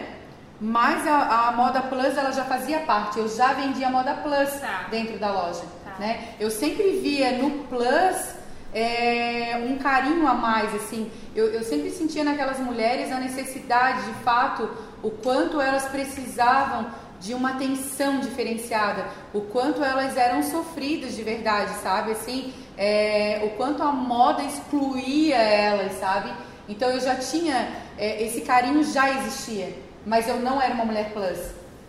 [0.59, 3.19] mas a, a, moda plus ela já fazia parte.
[3.19, 4.87] Eu já vendia moda plus tá.
[4.89, 5.63] dentro da loja.
[5.83, 5.95] Tá.
[5.99, 6.35] Né?
[6.39, 8.35] Eu sempre via no plus
[8.73, 11.11] é, um carinho a mais, assim.
[11.35, 14.69] Eu, eu sempre sentia naquelas mulheres a necessidade, de fato,
[15.03, 16.87] o quanto elas precisavam
[17.21, 22.11] de uma atenção diferenciada, o quanto elas eram sofridas de verdade, sabe?
[22.11, 26.33] Assim, é, o quanto a moda excluía elas, sabe?
[26.67, 29.71] Então eu já tinha, é, esse carinho já existia,
[30.03, 31.39] mas eu não era uma mulher plus,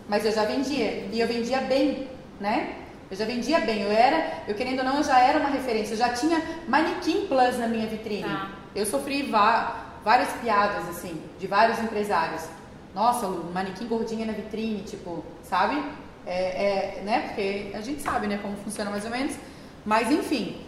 [0.07, 2.77] mas eu já vendia, e eu vendia bem, né?
[3.11, 5.95] Eu já vendia bem, eu era, eu querendo ou não, eu já era uma referência,
[5.95, 8.25] eu já tinha manequim plus na minha vitrine.
[8.27, 8.51] Ah.
[8.75, 12.43] Eu sofri várias piadas, assim, de vários empresários
[12.95, 15.83] nossa, o manequim gordinha na vitrine, tipo, sabe?
[16.27, 17.21] É, é, né?
[17.27, 19.35] Porque a gente sabe, né, como funciona mais ou menos.
[19.85, 20.61] Mas enfim.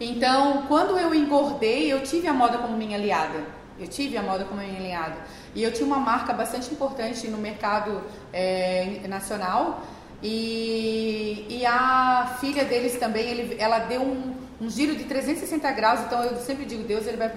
[0.00, 3.44] Então, quando eu engordei, eu tive a moda como minha aliada.
[3.78, 5.16] Eu tive a moda como minha aliada.
[5.54, 8.02] E eu tinha uma marca bastante importante no mercado
[8.32, 9.82] é, nacional.
[10.22, 16.00] E, e a filha deles também, ele, ela deu um, um giro de 360 graus.
[16.00, 17.30] Então, eu sempre digo, Deus ele vai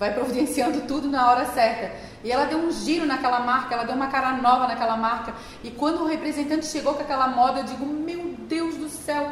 [0.00, 1.94] vai providenciando tudo na hora certa.
[2.24, 5.34] E ela deu um giro naquela marca, ela deu uma cara nova naquela marca.
[5.62, 9.30] E quando o representante chegou com aquela moda, eu digo, meu Deus do céu,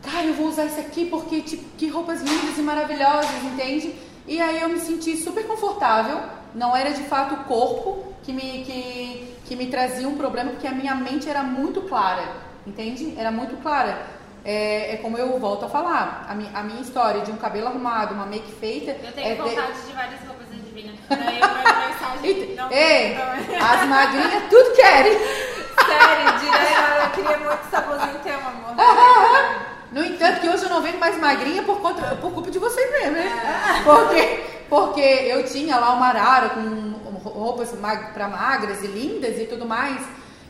[0.00, 3.92] cara, eu vou usar isso aqui porque tipo, que roupas lindas e maravilhosas, entende?
[4.28, 6.20] E aí eu me senti super confortável.
[6.54, 10.68] Não era de fato o corpo que me, que, que me trazia um problema, porque
[10.68, 12.22] a minha mente era muito clara,
[12.64, 13.12] entende?
[13.18, 14.06] Era muito clara.
[14.44, 17.68] É, é como eu volto a falar, a, mi, a minha história de um cabelo
[17.68, 18.90] arrumado, uma make feita.
[18.90, 19.86] Eu tenho é vontade de...
[19.86, 20.92] de várias roupas adivinha.
[22.70, 25.12] Ei, as magrinhas tudo querem.
[25.14, 28.74] Sério, direto, eu queria muito essa blusinha teu, amor.
[29.92, 32.90] No entanto, que hoje eu não venho mais magrinha por, conta, por culpa de vocês
[32.90, 33.82] mesmo, né?
[33.84, 36.94] Porque, porque eu tinha lá uma arara com
[37.30, 40.00] roupas mag, para magras e lindas e tudo mais.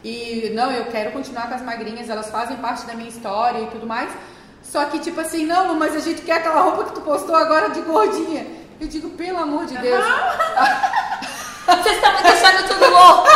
[0.05, 3.67] E não, eu quero continuar com as magrinhas, elas fazem parte da minha história e
[3.69, 4.11] tudo mais.
[4.63, 7.71] Só que, tipo assim, não, mas a gente quer aquela roupa que tu postou agora
[7.71, 8.47] de gordinha.
[8.81, 10.05] Eu digo, pelo amor de Deus.
[11.67, 13.29] Vocês estão me deixando tudo louco.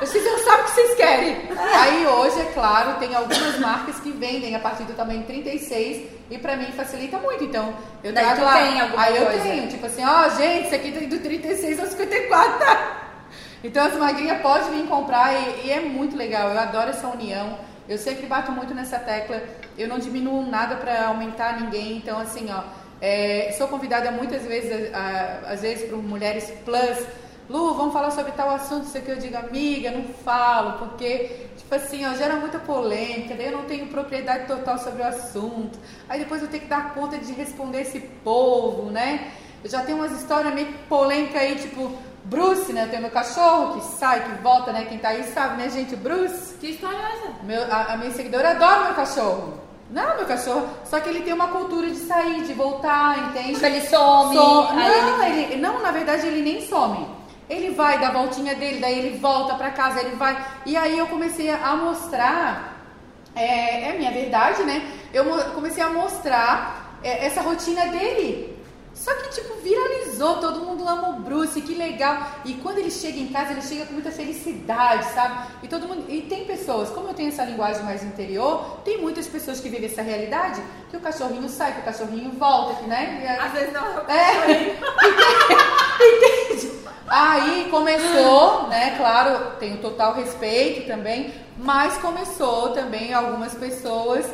[0.00, 1.36] Vocês não sabem o que vocês querem.
[1.74, 6.38] Aí hoje, é claro, tem algumas marcas que vendem a partir do tamanho 36 e
[6.38, 7.44] pra mim facilita muito.
[7.44, 8.52] Então, eu Daí trago lá.
[8.54, 9.42] tem alguma aí eu coisa.
[9.42, 13.11] tenho, tipo assim, ó, gente, isso aqui tem do 36 ao 54, tá?
[13.62, 16.50] Então as magrinhas podem vir comprar e, e é muito legal.
[16.50, 17.58] Eu adoro essa união.
[17.88, 19.42] Eu sempre bato muito nessa tecla.
[19.78, 21.96] Eu não diminuo nada pra aumentar ninguém.
[21.96, 22.62] Então, assim, ó,
[23.00, 27.06] é, sou convidada muitas vezes, a- a- às vezes, por mulheres plus.
[27.50, 31.74] Lu, vamos falar sobre tal assunto, isso aqui eu digo, amiga, não falo, porque, tipo
[31.74, 35.76] assim, ó, gera muita polêmica, daí eu não tenho propriedade total sobre o assunto,
[36.08, 39.32] aí depois eu tenho que dar conta de responder esse povo, né?
[39.62, 41.92] Eu já tenho umas histórias meio polêmicas aí, tipo,
[42.24, 42.84] Bruce, né?
[42.84, 44.84] Eu tenho meu cachorro que sai, que volta, né?
[44.84, 45.96] Quem tá aí sabe, né, gente?
[45.96, 46.54] Bruce.
[46.60, 47.32] Que história é essa?
[47.42, 49.60] Meu, a, a minha seguidora adora meu cachorro.
[49.90, 50.68] Não, meu cachorro.
[50.84, 53.54] Só que ele tem uma cultura de sair, de voltar, entende?
[53.54, 55.56] Tipo, ele some, não, ele...
[55.56, 57.06] não, na verdade ele nem some.
[57.50, 60.42] Ele vai dar a voltinha dele, daí ele volta pra casa, ele vai.
[60.64, 62.78] E aí eu comecei a mostrar,
[63.34, 64.82] é, é minha verdade, né?
[65.12, 68.51] Eu comecei a mostrar é, essa rotina dele.
[69.02, 72.24] Só que, tipo, viralizou, todo mundo ama o Bruce, que legal.
[72.44, 75.48] E quando ele chega em casa, ele chega com muita felicidade, sabe?
[75.60, 76.04] E todo mundo.
[76.08, 79.90] E tem pessoas, como eu tenho essa linguagem mais interior, tem muitas pessoas que vivem
[79.90, 83.40] essa realidade, que o cachorrinho sai, que o cachorrinho volta, que, né?
[83.42, 84.76] Às vezes não é é,
[86.54, 86.72] entende?
[87.08, 88.96] Aí começou, né?
[88.96, 94.32] Claro, tenho total respeito também, mas começou também algumas pessoas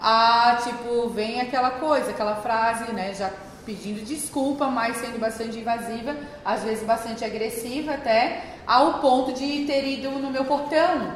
[0.00, 3.12] a, tipo, vem aquela coisa, aquela frase, né?
[3.12, 3.30] Já
[3.66, 9.84] pedindo desculpa, mas sendo bastante invasiva, às vezes bastante agressiva até, ao ponto de ter
[9.84, 11.12] ido no meu portão.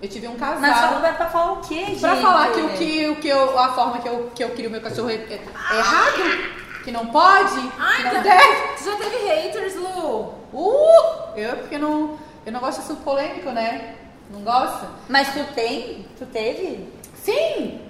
[0.00, 0.60] Eu tive um casal.
[0.60, 2.00] Mas fala pra falar o quê, gente?
[2.00, 4.70] Pra falar que o que, o que eu, a forma que eu, que eu crio
[4.70, 5.40] meu cachorro é, é
[5.78, 6.50] errado,
[6.84, 8.76] que não pode, Ai, que não tá- deve.
[8.76, 10.34] Tu já teve haters, Lu?
[10.52, 11.34] Uh!
[11.34, 13.94] Eu porque não, eu não gosto de assunto polêmico, né?
[14.30, 14.86] Não gosto?
[15.08, 16.06] Mas tu tem?
[16.18, 16.92] Tu teve?
[17.14, 17.80] Sim!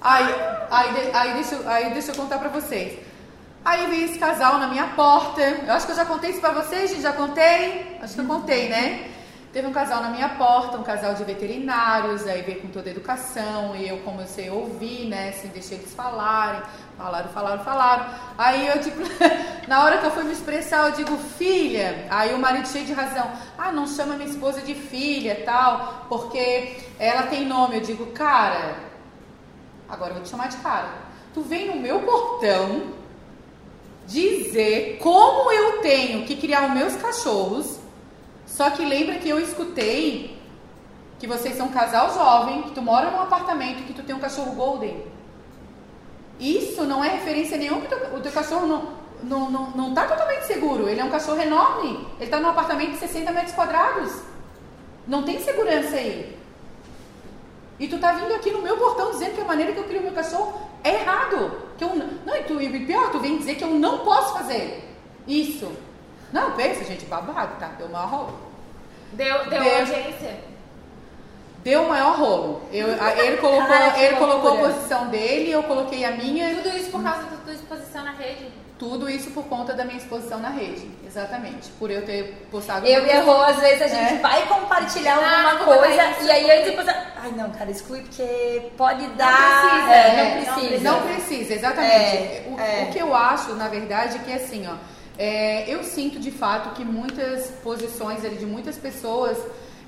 [0.00, 0.34] Aí,
[0.70, 2.98] aí, aí, deixa, aí deixa eu contar pra vocês.
[3.64, 5.40] Aí veio esse casal na minha porta.
[5.40, 7.02] Eu acho que eu já contei isso pra vocês, gente.
[7.02, 7.98] Já contei?
[8.00, 9.10] Acho que eu contei, né?
[9.52, 12.92] Teve um casal na minha porta, um casal de veterinários, aí veio com toda a
[12.92, 15.30] educação, e eu comecei a ouvir, né?
[15.30, 16.60] Assim, deixei eles falarem,
[16.98, 18.06] falaram, falaram, falaram.
[18.36, 19.00] Aí eu, tipo,
[19.66, 22.06] na hora que eu fui me expressar, eu digo, filha.
[22.10, 26.76] Aí o marido cheio de razão, ah, não chama minha esposa de filha, tal, porque
[26.98, 27.76] ela tem nome.
[27.76, 28.76] Eu digo, cara,
[29.88, 30.90] agora eu vou te chamar de cara.
[31.32, 32.97] Tu vem no meu portão
[34.08, 37.78] dizer como eu tenho que criar os meus cachorros.
[38.46, 40.36] Só que lembra que eu escutei
[41.18, 44.20] que vocês são um casal jovem, que tu mora num apartamento, que tu tem um
[44.20, 45.04] cachorro golden.
[46.40, 50.46] Isso não é referência nenhuma, que o teu cachorro não, não, não, não tá totalmente
[50.46, 50.88] seguro.
[50.88, 52.06] Ele é um cachorro enorme.
[52.18, 54.22] Ele tá num apartamento de 60 metros quadrados.
[55.06, 56.36] Não tem segurança aí.
[57.78, 60.02] E tu tá vindo aqui no meu portão dizendo que a maneira que eu crio
[60.02, 61.68] meu cachorro é errado.
[61.76, 64.84] Que eu não, e tu, e pior, tu vem dizer que eu não posso fazer
[65.26, 65.70] isso.
[66.32, 67.68] Não, pensa, gente, babado, tá?
[67.78, 68.34] Deu uma rolo.
[69.12, 69.78] Deu, deu Deu.
[69.78, 70.36] audiência?
[71.64, 72.62] Deu o maior rolo.
[72.72, 76.54] Eu, a- ele colocou, Cara, ele colocou a posição dele, eu coloquei a minha.
[76.56, 78.48] Tudo isso por causa da tua exposição na rede?
[78.78, 80.88] Tudo isso por conta da minha exposição na rede.
[81.04, 81.68] Exatamente.
[81.80, 82.86] Por eu ter postado.
[82.86, 84.18] Eu e Rô, às vezes a gente É.
[84.18, 86.88] vai compartilhar alguma coisa e aí antes depois.
[86.88, 89.62] Ai não, cara, exclui porque pode dar.
[89.68, 90.22] precisa, é, né?
[90.24, 90.84] não Não precisa.
[90.92, 91.92] Não precisa, exatamente.
[91.94, 92.84] É, o, é.
[92.84, 94.74] o que eu acho, na verdade, é que assim, ó,
[95.18, 99.36] é, eu sinto de fato que muitas posições ali de muitas pessoas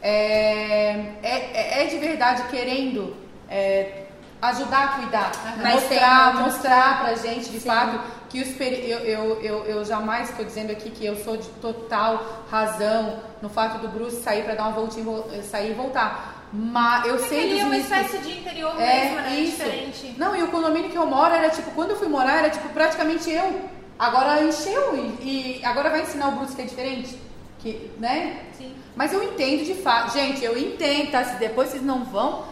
[0.02, 3.16] é, é, é de verdade querendo
[3.48, 4.04] é,
[4.42, 5.30] ajudar a cuidar,
[5.62, 7.68] Mas mostrar, mostrar pra gente de Sim.
[7.68, 8.00] fato
[8.30, 11.48] que os peri- eu, eu, eu, eu jamais estou dizendo aqui que eu sou de
[11.60, 15.04] total razão no fato do Bruce sair para dar uma voltinha,
[15.36, 16.46] e sair e voltar.
[16.52, 17.96] Mas eu Porque sei dos é uma riscos.
[17.96, 19.40] espécie de interior É, mesmo, né?
[19.40, 19.56] isso.
[19.56, 20.14] Diferente.
[20.16, 22.68] Não, e o condomínio que eu moro era tipo, quando eu fui morar, era tipo
[22.70, 23.68] praticamente eu.
[23.98, 27.18] Agora encheu e, e agora vai ensinar o Bruce que é diferente.
[27.58, 28.40] Que, né?
[28.56, 28.74] Sim.
[28.96, 30.12] Mas eu entendo de fato.
[30.12, 31.22] Gente, eu entendo, tá?
[31.24, 32.44] Se depois vocês não vão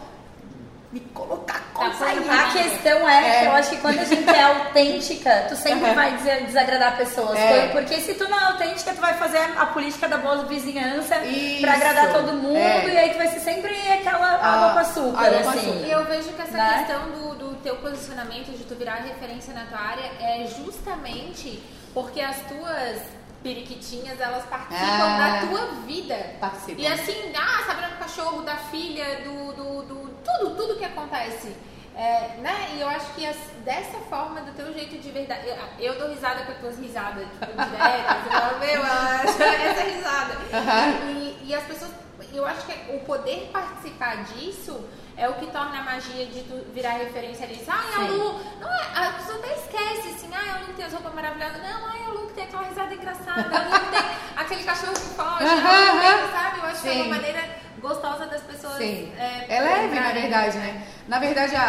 [0.93, 2.49] me colocar Tá.
[2.49, 3.39] A questão é, É.
[3.39, 5.95] que eu acho que quando a gente é autêntica, tu sempre Uhum.
[5.95, 7.37] vai des- desagradar pessoas.
[7.39, 7.67] É.
[7.69, 11.61] Porque se tu não é autêntica, tu vai fazer a política da boa vizinhança Isso.
[11.61, 12.87] pra agradar todo mundo É.
[12.87, 15.85] e aí tu vai ser sempre aquela Ah, água com açúcar, assim.
[15.85, 16.85] E eu vejo que essa Né?
[16.85, 21.61] questão do, do teu posicionamento, de tu virar referência na tua área, é justamente
[21.93, 22.99] porque as tuas
[23.43, 25.39] periquitinhas, elas participam Ah.
[25.41, 26.15] da tua vida.
[26.41, 26.81] Participam.
[26.81, 31.55] E assim, ah, sabe do cachorro, da filha, do, do, do- tudo, tudo que acontece.
[31.95, 32.69] É, né?
[32.75, 35.47] E eu acho que as- dessa forma, do teu jeito de verdade.
[35.47, 35.57] Eu,
[35.93, 38.23] eu dou risada com as tuas risadas, tipo, diretas.
[38.23, 38.85] Você fala, meu,
[39.69, 40.33] essa risada.
[40.53, 41.09] Aham.
[41.11, 41.91] E, e as pessoas,
[42.33, 46.65] eu acho que o poder participar disso é o que torna a magia de tu
[46.73, 47.61] virar referência ali.
[47.67, 48.07] Ai, a Sim.
[48.07, 51.61] Lu, não é, a pessoa até esquece assim, ai, a Lu tem as roupas maravilhosas.
[51.61, 53.99] Não, ai, a Lu que tem aquela risada engraçada, a Lu tem
[54.37, 56.59] aquele cachorro que foge, tem, sabe?
[56.59, 57.01] Eu acho que é Sim.
[57.01, 57.41] uma maneira
[57.79, 58.75] gostosa das pessoas.
[58.77, 59.11] Sim.
[59.17, 60.83] É, É leve, na verdade, né?
[61.07, 61.61] Na verdade, a-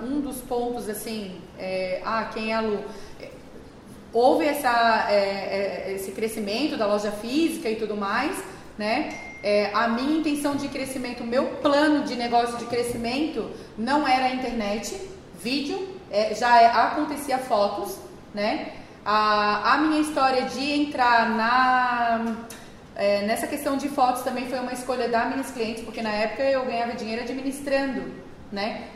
[0.00, 2.84] a- um dos pontos, assim, é, ah, quem é a Lu?
[4.12, 8.36] Houve essa, é, é, esse crescimento da loja física e tudo mais,
[8.78, 9.10] né?
[9.42, 14.24] É, a minha intenção de crescimento, o meu plano de negócio de crescimento não era
[14.26, 14.98] a internet,
[15.40, 17.96] vídeo, é, já é- acontecia fotos,
[18.34, 18.72] né?
[19.04, 22.36] A, a minha história de entrar na
[22.98, 26.42] é, nessa questão de fotos também foi uma escolha da minhas clientes, porque na época
[26.42, 28.12] eu ganhava dinheiro administrando,
[28.52, 28.88] né?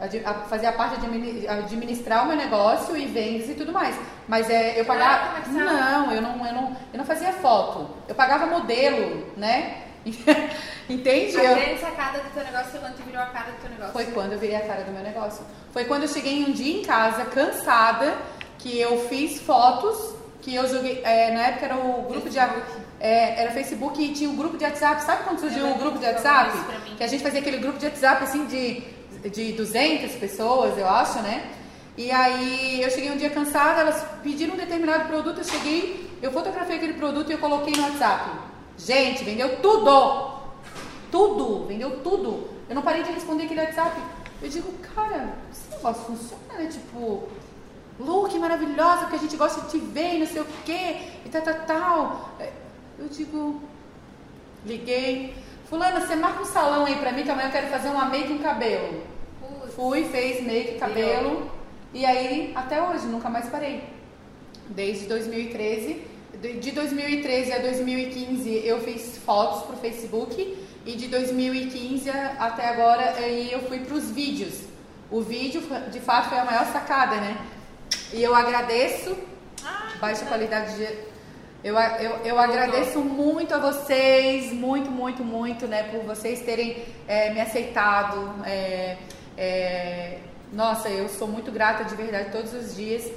[0.00, 3.96] Adi- a- Fazia parte de admini- administrar o meu negócio e vendas e tudo mais.
[4.28, 5.38] Mas é, eu pagava.
[5.38, 5.48] Ah.
[5.48, 7.88] Não, eu não, eu não, eu não fazia foto.
[8.06, 9.82] Eu pagava modelo, né?
[10.88, 11.36] Entende?
[11.36, 13.70] A Eu- grande sacada do teu negócio foi quando tu virou a cara do teu
[13.70, 13.92] negócio.
[13.92, 15.44] foi quando eu virei a cara do meu negócio.
[15.72, 18.14] Foi quando eu cheguei um dia em casa, cansada,
[18.58, 21.00] que eu fiz fotos, que eu joguei.
[21.04, 22.38] é, na época era o grupo de.
[23.00, 25.02] É, era Facebook e tinha um grupo de WhatsApp.
[25.04, 26.58] Sabe quando surgiu o grupo de WhatsApp?
[26.96, 28.82] Que a gente fazia aquele grupo de WhatsApp assim de,
[29.30, 31.50] de 200 pessoas, eu acho, né?
[31.96, 36.30] E aí eu cheguei um dia cansada, elas pediram um determinado produto, eu cheguei, eu
[36.32, 38.30] fotografei aquele produto e eu coloquei no WhatsApp.
[38.76, 40.38] Gente, vendeu tudo!
[41.10, 42.48] Tudo, vendeu tudo.
[42.68, 44.00] Eu não parei de responder aquele WhatsApp.
[44.42, 46.66] Eu digo, cara, esse negócio funciona, né?
[46.66, 47.28] Tipo,
[47.98, 50.98] Lu, que maravilhosa, que a gente gosta de te ver e não sei o quê,
[51.26, 52.30] e tal, tal, tal.
[52.98, 53.62] Eu digo,
[54.66, 55.34] liguei.
[55.68, 58.30] Fulana, você marca um salão aí pra mim, que amanhã eu quero fazer uma make
[58.30, 59.02] e um cabelo.
[59.40, 59.74] Putz.
[59.74, 61.50] Fui, fez make, cabelo.
[61.94, 63.84] E aí, até hoje, nunca mais parei.
[64.68, 66.02] Desde 2013.
[66.40, 70.66] De de 2013 a 2015 eu fiz fotos pro Facebook.
[70.86, 74.60] E de 2015 até agora aí eu fui pros vídeos.
[75.10, 77.38] O vídeo, de fato, foi a maior sacada, né?
[78.12, 79.16] E eu agradeço.
[79.64, 80.86] Ah, Baixa qualidade de.
[81.62, 87.30] Eu, eu, eu agradeço muito a vocês, muito, muito, muito, né, por vocês terem é,
[87.30, 88.32] me aceitado.
[88.46, 88.96] é,
[89.36, 90.18] é,
[90.52, 93.10] nossa, eu sou muito grata de verdade todos os dias.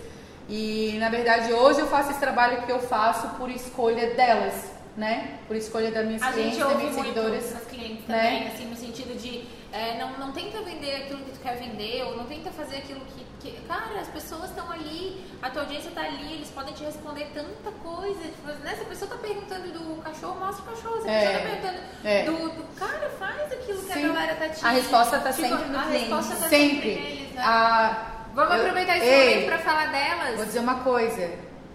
[0.50, 5.38] E na verdade hoje eu faço esse trabalho que eu faço por escolha delas, né?
[5.48, 7.56] Por escolha das minhas A clientes, das minhas seguidoras.
[7.70, 8.18] clientes né?
[8.18, 12.04] também, assim, no sentido de é, não, não tenta vender aquilo que tu quer vender,
[12.04, 13.26] ou não tenta fazer aquilo que.
[13.40, 17.32] que- cara, as pessoas estão ali, a tua audiência está ali, eles podem te responder
[17.34, 18.20] tanta coisa.
[18.22, 18.76] Tipo, né?
[18.76, 21.02] Se a pessoa tá perguntando do cachorro, mostra o cachorro.
[21.02, 22.24] Se a É, pessoa tá perguntando é.
[22.24, 22.64] do, do.
[22.78, 24.06] Cara, faz aquilo que Sim.
[24.06, 24.66] a galera tá te.
[24.66, 26.00] A resposta tá tipo, sempre no a cliente.
[26.06, 26.96] resposta tá Sempre.
[26.96, 27.42] neles, né?
[27.44, 30.36] A, Vamos eu- aproveitar esse Ei, momento pra falar delas.
[30.38, 31.32] Vou dizer uma coisa.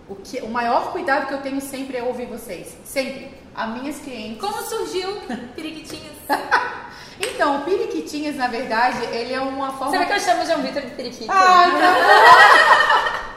[0.09, 2.77] O, que, o maior cuidado que eu tenho sempre é ouvir vocês.
[2.85, 3.31] Sempre.
[3.55, 4.41] As minhas clientes.
[4.41, 5.17] Como surgiu
[5.57, 6.15] Periquitinhas?
[7.21, 9.93] Então, o Periquitinhas, na verdade, ele é uma forma.
[9.93, 11.31] Sabe que eu chamo João Vitor de periquito?
[11.33, 13.27] Ai, não.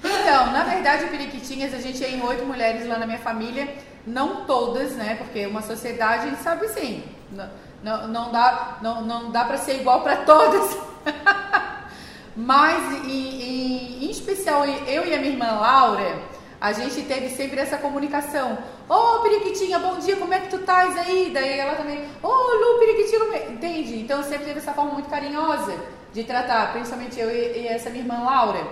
[0.00, 3.68] Então, na verdade, o Periquitinhas, a gente é em oito mulheres lá na minha família.
[4.06, 5.16] Não todas, né?
[5.16, 7.02] Porque uma sociedade, a gente sabe assim.
[7.32, 7.50] Não,
[7.82, 10.78] não, não dá, não, não dá pra ser igual pra todas.
[12.36, 16.18] Mas, em, em, em especial, eu e a minha irmã Laura,
[16.60, 18.58] a gente teve sempre essa comunicação.
[18.88, 21.30] Ô, Periquitinha, bom dia, como é que tu estás aí?
[21.32, 23.50] Daí ela também, ô, Lu, Periquitinha, é?
[23.50, 24.00] entende?
[24.00, 25.74] Então, sempre teve essa forma muito carinhosa
[26.12, 28.66] de tratar, principalmente eu e, e essa minha irmã Laura.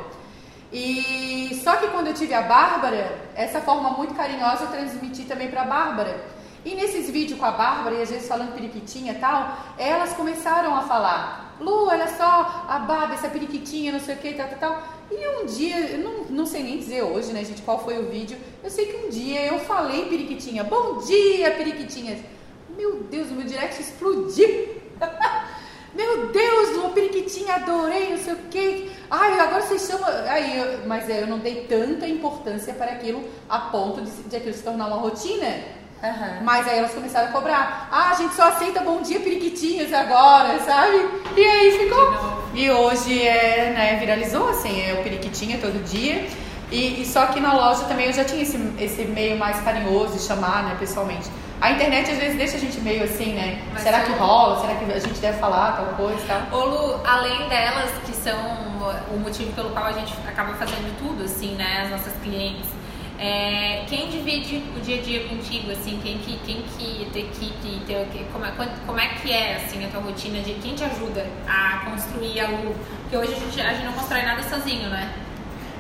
[0.72, 5.48] E só que quando eu tive a Bárbara, essa forma muito carinhosa eu transmiti também
[5.48, 6.35] para a Bárbara.
[6.66, 10.74] E nesses vídeos com a Bárbara, e às vezes falando periquitinha e tal, elas começaram
[10.74, 11.54] a falar.
[11.60, 14.82] Lu, olha só, a baba, essa periquitinha, não sei o que, tal, tal, tal.
[15.08, 18.36] E um dia, não, não sei nem dizer hoje, né, gente, qual foi o vídeo.
[18.64, 20.64] Eu sei que um dia eu falei periquitinha.
[20.64, 22.18] Bom dia, periquitinhas.
[22.76, 24.76] Meu Deus, o meu direct explodiu.
[25.94, 28.90] Meu Deus, uma periquitinha, adorei, não sei o que.
[29.10, 30.06] Ai, agora vocês chamam.
[30.28, 30.86] Aí, eu...
[30.86, 34.88] Mas eu não dei tanta importância para aquilo a ponto de, de aquilo se tornar
[34.88, 35.46] uma rotina.
[36.02, 36.42] Uhum.
[36.42, 37.88] Mas aí elas começaram a cobrar.
[37.90, 41.08] Ah, a gente só aceita bom dia periquitinhas agora, sabe?
[41.36, 42.36] E aí ficou.
[42.54, 46.26] E hoje é, né, viralizou assim, é o periquitinha todo dia.
[46.70, 50.14] E, e, só que na loja também eu já tinha esse, esse meio mais carinhoso
[50.14, 51.30] de chamar, né, pessoalmente.
[51.60, 53.62] A internet às vezes deixa a gente meio assim, né?
[53.72, 54.60] Mas Será que rola?
[54.60, 56.60] Será que a gente deve falar tal coisa e tal?
[56.60, 58.36] Ô Lu, além delas, que são
[59.10, 61.82] o motivo pelo qual a gente acaba fazendo tudo, assim, né?
[61.84, 62.66] As nossas clientes.
[63.18, 67.80] É, quem divide o dia a dia contigo, assim, quem que, quem que tua equipe,
[67.86, 68.52] teu, como, é,
[68.86, 72.48] como é que é, assim, a tua rotina de quem te ajuda a construir a
[72.48, 72.74] Lu?
[73.02, 75.14] Porque hoje a gente, a gente não constrói nada sozinho, né?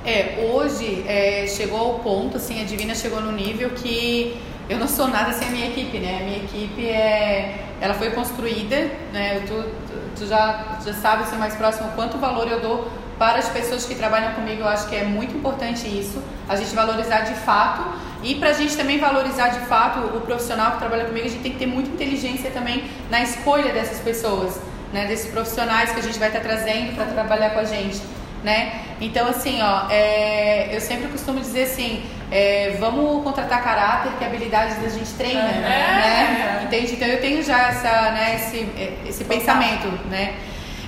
[0.04, 4.88] É, hoje é, chegou ao ponto, assim, a Divina chegou no nível que eu não
[4.88, 6.20] sou nada sem a minha equipe, né?
[6.20, 9.40] A minha equipe é, ela foi construída, né?
[9.46, 13.48] Tu, tu, tu já, já sabe, assim, mais próximo, quanto valor eu dou para as
[13.48, 14.62] pessoas que trabalham comigo.
[14.62, 17.82] Eu acho que é muito importante isso, a gente valorizar de fato
[18.22, 21.42] e para a gente também valorizar de fato o profissional que trabalha comigo, a gente
[21.42, 24.58] tem que ter muita inteligência também na escolha dessas pessoas,
[24.92, 25.06] né?
[25.06, 28.00] Desses profissionais que a gente vai estar trazendo para trabalhar com a gente
[28.46, 28.80] né?
[29.00, 34.76] Então, assim, ó, é, eu sempre costumo dizer assim, é, vamos contratar caráter que habilidades
[34.84, 36.60] a gente treina, é, né?
[36.64, 36.92] Entende?
[36.92, 38.68] Então, eu tenho já essa, né, esse,
[39.04, 40.34] esse pensamento, né?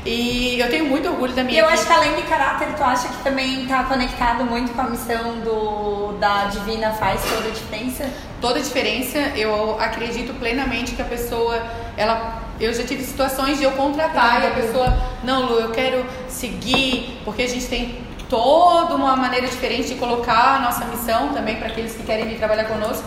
[0.09, 1.55] E eu tenho muito orgulho da minha.
[1.55, 4.81] E eu acho que além de caráter, tu acha que também está conectado muito com
[4.81, 8.11] a missão do, da Divina faz toda a diferença?
[8.41, 9.19] Toda a diferença.
[9.37, 11.63] Eu acredito plenamente que a pessoa,
[11.95, 16.05] ela eu já tive situações de eu contratar e a pessoa, não, Lu, eu quero
[16.27, 17.99] seguir, porque a gente tem
[18.31, 22.39] toda uma maneira diferente de colocar a nossa missão também para aqueles que querem vir
[22.39, 23.07] trabalhar conosco.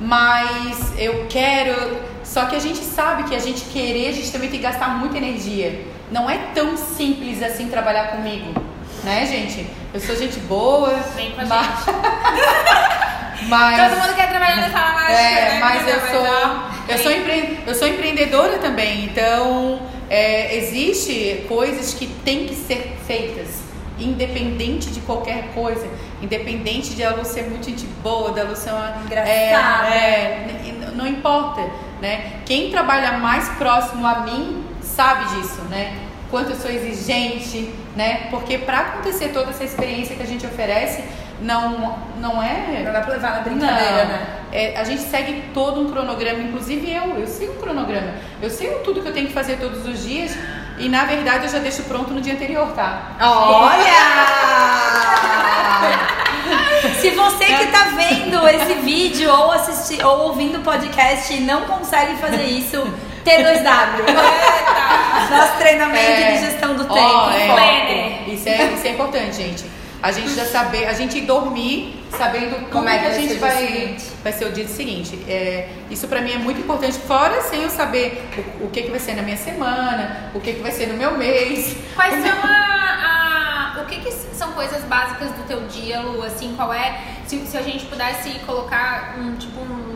[0.00, 1.98] Mas eu quero.
[2.22, 4.90] Só que a gente sabe que a gente querer, a gente também tem que gastar
[5.00, 5.97] muita energia.
[6.10, 8.52] Não é tão simples assim trabalhar comigo,
[9.04, 9.66] né, gente?
[9.92, 10.94] Eu sou gente boa.
[11.14, 11.66] Vem com a mas...
[11.66, 13.08] gente.
[13.46, 15.60] Mas, Todo mundo quer trabalhar nessa mágica, é, né?
[15.60, 16.26] Mas eu sou,
[16.88, 19.80] eu, sou empre, eu sou empreendedora também, então
[20.10, 23.62] é, existe coisas que têm que ser feitas,
[23.98, 25.86] independente de qualquer coisa,
[26.20, 29.02] independente de a Lu ser muito gente boa, da Lu ser uma...
[29.04, 29.88] Engraçada.
[29.94, 31.62] É, é, não importa,
[32.02, 32.40] né?
[32.44, 34.64] Quem trabalha mais próximo a mim
[34.98, 35.96] sabe disso, né?
[36.28, 38.26] Quanto eu sou exigente, né?
[38.30, 41.04] Porque para acontecer toda essa experiência que a gente oferece,
[41.40, 42.82] não, não é.
[42.84, 44.10] Não dá pra levar na brincadeira, não.
[44.10, 44.26] né?
[44.50, 48.12] É, a gente segue todo um cronograma, inclusive eu, eu sigo um cronograma.
[48.42, 50.36] Eu sei tudo que eu tenho que fazer todos os dias
[50.78, 53.16] e na verdade eu já deixo pronto no dia anterior, tá?
[53.20, 53.78] Olha!
[57.00, 61.62] Se você que tá vendo esse vídeo ou assistir ou ouvindo o podcast e não
[61.62, 62.82] consegue fazer isso,
[63.24, 64.04] T2W.
[65.30, 66.96] Nosso treinamento é, de gestão do tempo.
[66.96, 69.64] Oh, é, isso, é, isso é importante, gente.
[70.02, 74.32] A gente já saber, a gente dormir sabendo como é que, a gente vai, vai
[74.32, 75.18] ser o dia seguinte.
[75.28, 78.24] É, isso para mim é muito importante, fora sem eu saber
[78.60, 80.94] o, o, que, que vai ser na minha semana, o que, que vai ser no
[80.94, 81.76] meu mês.
[81.96, 86.22] Quais são a, a, o que, que são coisas básicas do teu dia, Lu?
[86.22, 89.87] Assim, qual é, se, se a gente pudesse colocar um tipo um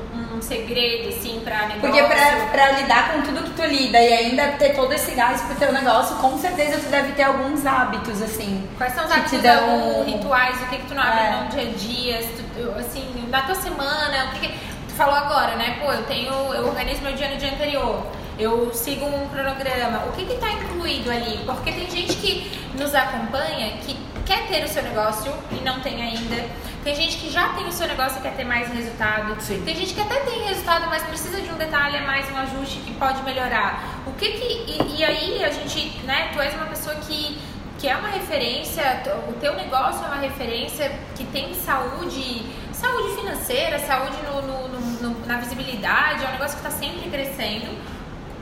[0.43, 1.81] segredo, assim, pra negócio?
[1.81, 5.41] Porque pra, pra lidar com tudo que tu lida e ainda ter todo esse gás
[5.43, 8.69] pro teu negócio, com certeza tu deve ter alguns hábitos, assim.
[8.77, 10.05] Quais são os hábitos, dão...
[10.05, 11.43] rituais, o que que tu não abre é.
[11.43, 14.73] no dia a dia, tu, assim, na tua semana, o que que...
[14.89, 15.79] Tu falou agora, né?
[15.81, 18.03] Pô, eu tenho, eu organizo meu dia no dia anterior
[18.39, 20.05] eu sigo um cronograma.
[20.07, 21.39] O que está incluído ali?
[21.45, 26.03] Porque tem gente que nos acompanha que quer ter o seu negócio e não tem
[26.03, 26.47] ainda.
[26.83, 29.41] Tem gente que já tem o seu negócio e quer ter mais resultado.
[29.41, 29.63] Sim.
[29.65, 32.81] Tem gente que até tem resultado, mas precisa de um detalhe a mais, um ajuste
[32.81, 34.03] que pode melhorar.
[34.07, 34.73] O que que.
[34.73, 36.31] E, e aí a gente, né?
[36.33, 37.39] Tu és uma pessoa que,
[37.79, 43.79] que é uma referência, o teu negócio é uma referência que tem saúde, saúde financeira,
[43.79, 47.92] saúde no, no, no, na visibilidade, é um negócio que está sempre crescendo.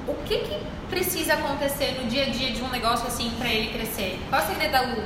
[0.07, 3.73] O que, que precisa acontecer no dia a dia de um negócio assim para ele
[3.73, 4.19] crescer?
[4.29, 5.03] Qual é o segredo da Lu?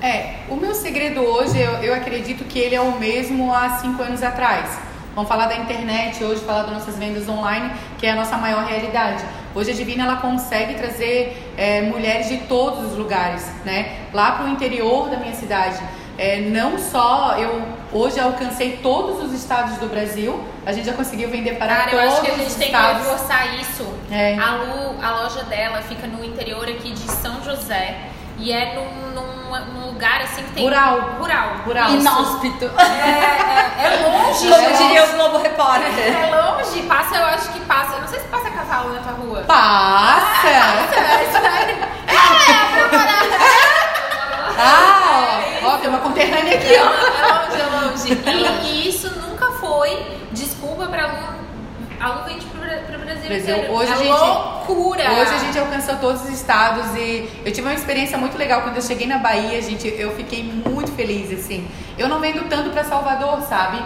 [0.00, 4.02] É, o meu segredo hoje, eu, eu acredito que ele é o mesmo há cinco
[4.02, 4.78] anos atrás.
[5.14, 8.64] Vamos falar da internet hoje, falar das nossas vendas online, que é a nossa maior
[8.64, 9.22] realidade.
[9.54, 14.06] Hoje a Divina ela consegue trazer é, mulheres de todos os lugares, né?
[14.12, 15.78] Lá para o interior da minha cidade.
[16.18, 21.28] É, não só eu hoje alcancei todos os estados do Brasil, a gente já conseguiu
[21.30, 23.02] vender para Cara, eu todos acho que a gente os tem estados.
[23.02, 23.86] que reforçar isso.
[24.10, 24.38] É.
[24.38, 27.96] A Lu, a loja dela fica no interior aqui de São José.
[28.38, 30.64] E é num, num, num lugar assim que tem.
[30.64, 31.16] Rural.
[31.18, 31.48] Rural.
[31.66, 31.90] Rural.
[31.90, 32.70] Inóspito.
[32.78, 34.48] É, é, é longe.
[34.48, 35.12] Como é diria o.
[35.12, 35.92] Globo Repórter.
[35.98, 37.94] É longe, passa, eu acho que passa.
[37.96, 39.44] Eu não sei se passa cavalo na tua rua.
[39.46, 40.48] Passa!
[40.48, 41.92] É, sério.
[44.62, 47.58] Ah, ó, ó, tem uma conterrânea aqui, ó.
[47.58, 48.62] É longe, é longe.
[48.66, 51.42] E, isso nunca foi desculpa pra aluno.
[52.00, 55.12] Aluno pro, Bra- pro Brasil, Brasil, hoje é a gente- loucura.
[55.12, 58.76] Hoje a gente alcançou todos os estados e eu tive uma experiência muito legal quando
[58.76, 61.66] eu cheguei na Bahia, gente, eu fiquei muito feliz assim.
[61.98, 63.78] Eu não vendo tanto para Salvador, sabe?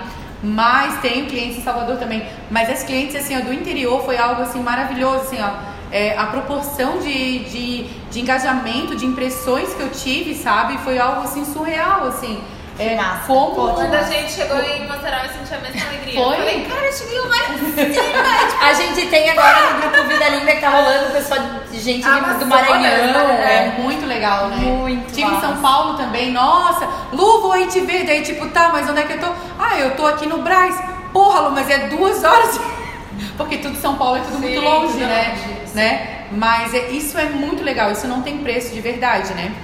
[0.42, 2.24] Mas tenho clientes em Salvador também.
[2.50, 5.75] Mas as clientes assim, ó, do interior foi algo assim maravilhoso, assim, ó.
[5.92, 10.76] É, a proporção de, de, de engajamento, de impressões que eu tive, sabe?
[10.78, 12.42] Foi algo assim surreal, assim.
[12.78, 13.26] É, massa.
[13.26, 16.22] como Quando a gente chegou em Mostarol, eu senti a mesma alegria.
[16.22, 16.34] Foi?
[16.34, 18.26] Eu falei, cara, eu cheguei lá em cima.
[18.66, 22.02] A gente tem agora no grupo Vida Linda que tá rolando o pessoal de gente
[22.02, 23.30] de- do Maranhão.
[23.30, 24.56] É muito legal, né?
[24.56, 25.46] Muito Tive em massa.
[25.46, 28.04] São Paulo também, nossa, Lu, vou aí te ver.
[28.04, 29.28] Daí, tipo, tá, mas onde é que eu tô?
[29.58, 30.76] Ah, eu tô aqui no Braz.
[31.14, 32.60] Porra, Lu, mas é duas horas.
[33.38, 35.28] Porque tudo São Paulo é tudo muito Sim, longe, tudo né?
[35.30, 35.55] longe.
[35.76, 36.24] Né?
[36.32, 39.54] Mas é, isso é muito legal, isso não tem preço de verdade, né?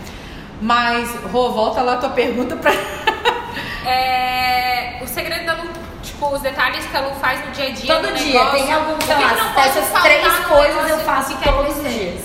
[0.61, 2.73] Mas, Rô, volta lá a tua pergunta pra.
[3.85, 5.69] É, o segredo da Lu,
[6.05, 7.95] tipo, os detalhes que a Lu faz no dia a dia.
[7.95, 11.93] Todo do dia, negócio, tem algum, sei lá, essas três coisas eu faço todos os
[11.93, 12.23] dias.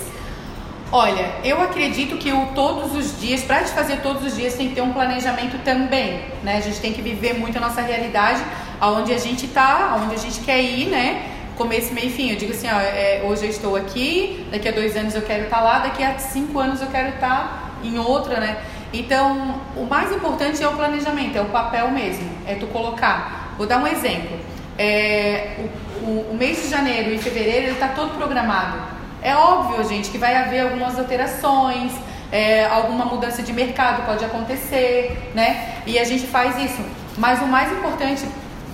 [0.91, 4.69] Olha, eu acredito que o todos os dias, para te fazer todos os dias, tem
[4.69, 6.57] que ter um planejamento também, né?
[6.57, 8.41] A gente tem que viver muito a nossa realidade,
[8.79, 11.36] aonde a gente tá, aonde a gente quer ir, né?
[11.57, 12.29] Começo, meio e fim.
[12.31, 15.45] Eu digo assim, ó, é, hoje eu estou aqui, daqui a dois anos eu quero
[15.45, 18.57] estar lá, daqui a cinco anos eu quero estar em outra, né?
[18.93, 23.53] Então, o mais importante é o planejamento, é o papel mesmo, é tu colocar.
[23.57, 24.37] Vou dar um exemplo.
[24.77, 25.55] É,
[26.03, 28.77] o, o- o mês de janeiro e fevereiro ele está todo programado.
[29.21, 31.91] É óbvio, gente, que vai haver algumas alterações,
[32.31, 35.79] é, alguma mudança de mercado pode acontecer, né?
[35.87, 36.81] E a gente faz isso.
[37.17, 38.23] Mas o mais importante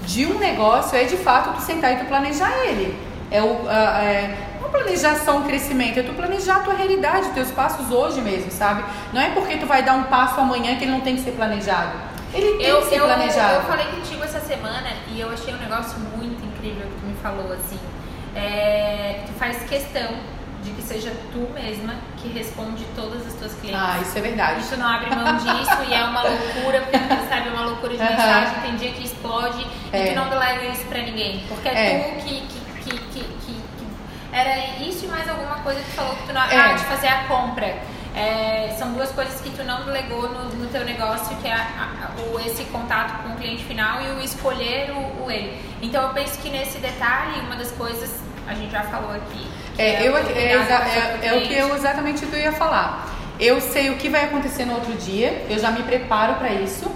[0.06, 2.95] de um negócio é de fato tu sentar e tu planejar ele.
[3.32, 7.30] É o a- é, não planejar só um crescimento, é tu planejar a tua realidade,
[7.30, 8.84] teus passos hoje mesmo, sabe?
[9.12, 11.32] Não é porque tu vai dar um passo amanhã que ele não tem que ser
[11.32, 11.91] planejado.
[12.34, 13.54] Ele tem Eu, que ser eu, planejado.
[13.56, 17.16] eu falei contigo essa semana e eu achei um negócio muito incrível que tu me
[17.22, 17.80] falou, assim.
[18.36, 20.10] É, tu faz questão
[20.64, 23.82] de que seja tu mesma que responde todas as tuas clientes.
[23.82, 24.61] Ah, isso é verdade.
[24.61, 28.01] Isso não abre mão disso e é uma loucura, porque tu recebe uma loucura de
[28.01, 28.09] Aham.
[28.11, 30.05] mensagem, tem dia que explode É.
[30.05, 31.43] e tu não delega isso pra ninguém.
[31.47, 31.99] Porque é, É.
[32.20, 33.88] tu que, que, que, que, que- que-
[34.32, 36.41] Era isso e mais alguma coisa que tu falou que tu não.
[36.43, 36.55] É.
[36.57, 37.76] Ah, de fazer a compra.
[38.16, 41.57] É, são duas coisas que tu não delegou no, no teu negócio, que é a-
[42.16, 45.59] a- o, esse contato com o cliente final e o escolher o, o ele.
[45.82, 48.11] Então eu penso que nesse detalhe, uma das coisas,
[48.47, 49.47] a gente já falou aqui.
[49.76, 53.10] Que É, eu, o é, é- é o que eu exatamente eu ia falar.
[53.40, 56.90] Eu sei o que vai acontecer no outro dia, eu já me preparo para isso,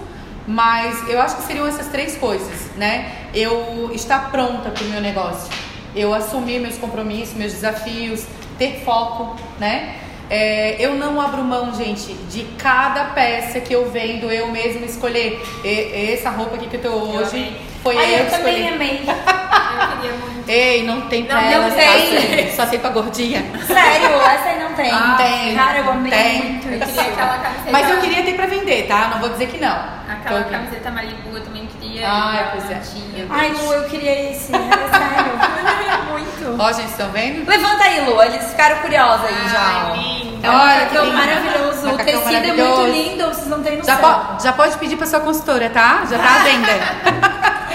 [0.46, 3.10] mas eu acho que seriam essas três coisas, né?
[3.34, 5.50] Eu estar pronta para o meu negócio,
[5.94, 8.24] eu assumir meus compromissos, meus desafios,
[8.58, 9.96] ter foco, né?
[10.30, 15.40] É, eu não abro mão, gente, de cada peça que eu vendo, eu mesma escolher.
[15.64, 17.56] E- essa roupa aqui que eu tô hoje amei.
[17.82, 18.74] foi Ai, eu eu que também escolhi.
[18.74, 19.02] amei.
[19.80, 20.48] Eu queria muito.
[20.48, 22.20] Ei, não tem pra Não, ela, não só tem.
[22.20, 23.44] sei- só sei pra gordinha.
[23.66, 24.90] Sério, essa aí não tem.
[24.90, 26.42] Ah, tem, Cara, eu amei tem.
[26.42, 27.70] muito Eu queria aquela camiseta.
[27.70, 29.08] Mas eu queria ter pra vender, tá?
[29.12, 29.76] Não vou dizer que não.
[30.08, 32.08] Aquela Tô- camiseta Malibu eu também queria.
[32.10, 32.74] Ai, ela pois é.
[32.80, 33.26] tinha.
[33.28, 34.50] Ai, Lu, eu queria esse.
[34.54, 36.08] É sério.
[36.10, 36.56] muito.
[36.62, 37.46] Ó, gente, estão vendo?
[37.48, 38.22] Levanta aí, Lu.
[38.22, 39.60] Eles ficaram curiosos aí já.
[39.60, 40.38] Ai.
[40.42, 41.12] É um Olha que lindo.
[41.16, 41.90] maravilhoso.
[41.90, 42.80] O tecido é maravilhoso.
[42.82, 44.20] muito lindo, vocês não têm Já, noção.
[44.36, 46.04] po- já pode pedir pra sua consultora, tá?
[46.10, 47.58] Já tá à venda.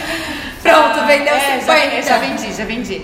[0.64, 1.66] Pronto, vendeu é, 50.
[1.66, 3.02] Já, já vendi, já vendi.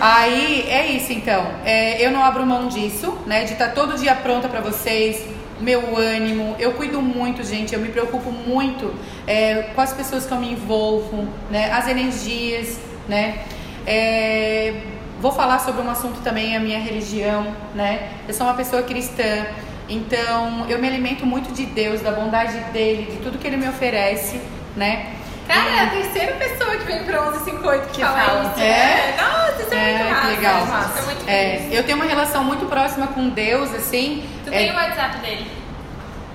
[0.00, 1.46] Aí é isso então.
[1.64, 3.44] É, eu não abro mão disso, né?
[3.44, 5.24] De estar todo dia pronta pra vocês.
[5.60, 7.72] Meu ânimo, eu cuido muito, gente.
[7.72, 8.92] Eu me preocupo muito
[9.26, 11.70] é, com as pessoas que eu me envolvo, né?
[11.72, 12.78] As energias,
[13.08, 13.44] né?
[13.86, 14.82] É,
[15.20, 18.10] vou falar sobre um assunto também, a minha religião, né?
[18.26, 19.46] Eu sou uma pessoa cristã,
[19.88, 23.68] então eu me alimento muito de Deus, da bondade dele, de tudo que ele me
[23.68, 24.40] oferece,
[24.76, 25.17] né?
[25.48, 28.42] Cara, é a terceira pessoa que vem pro 1158 que, Que fala, fala.
[28.52, 28.60] isso.
[28.60, 28.64] É?
[28.64, 29.14] né?
[29.18, 30.26] Nossa, isso é, É, muito massa.
[30.28, 30.58] legal.
[30.62, 34.28] Isso é muito É, eu tenho uma relação muito próxima com Deus, assim.
[34.44, 35.50] Tu é, tem o WhatsApp dele?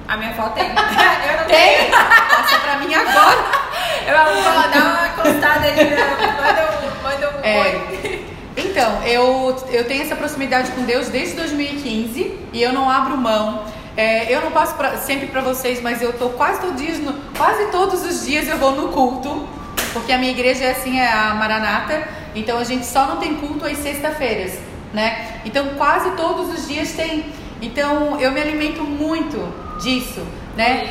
[0.08, 0.66] A minha foto tem.
[0.68, 1.48] eu não tenho.
[1.48, 1.90] Tem?
[1.92, 3.64] Passa pra mim agora.
[4.06, 5.96] Eu vou dar uma encostada ali, né?
[6.38, 7.62] manda um, manda um É.
[7.62, 8.26] oi.
[8.58, 13.64] Então, eu, eu tenho essa proximidade com Deus desde 2015 e eu não abro mão.
[13.96, 17.00] É, eu não passo pra, sempre para vocês, mas eu tô quase todos os dias,
[17.00, 19.48] no, quase todos os dias eu vou no culto,
[19.92, 23.36] porque a minha igreja é assim, é a Maranata, então a gente só não tem
[23.36, 24.58] culto às sexta-feiras,
[24.92, 25.42] né?
[25.46, 27.26] Então quase todos os dias tem.
[27.62, 29.38] Então eu me alimento muito
[29.80, 30.22] disso,
[30.58, 30.90] né?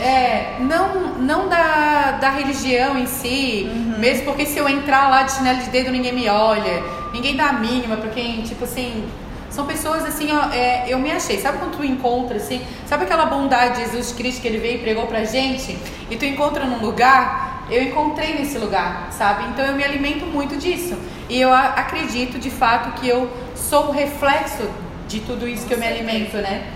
[0.00, 3.98] É, não, não da, da religião em si, uhum.
[3.98, 6.82] mesmo porque se eu entrar lá de chinelo de dedo ninguém me olha,
[7.12, 9.04] ninguém dá a mínima pra quem, tipo assim,
[9.50, 11.40] são pessoas assim, ó, é, eu me achei.
[11.40, 14.78] Sabe quando tu encontra, assim, sabe aquela bondade de Jesus Cristo que ele veio e
[14.78, 15.78] pregou pra gente?
[16.10, 19.44] E tu encontra num lugar, eu encontrei nesse lugar, sabe?
[19.50, 20.96] Então eu me alimento muito disso.
[21.28, 24.68] E eu acredito de fato que eu sou o reflexo
[25.08, 26.72] de tudo isso que eu me alimento, né?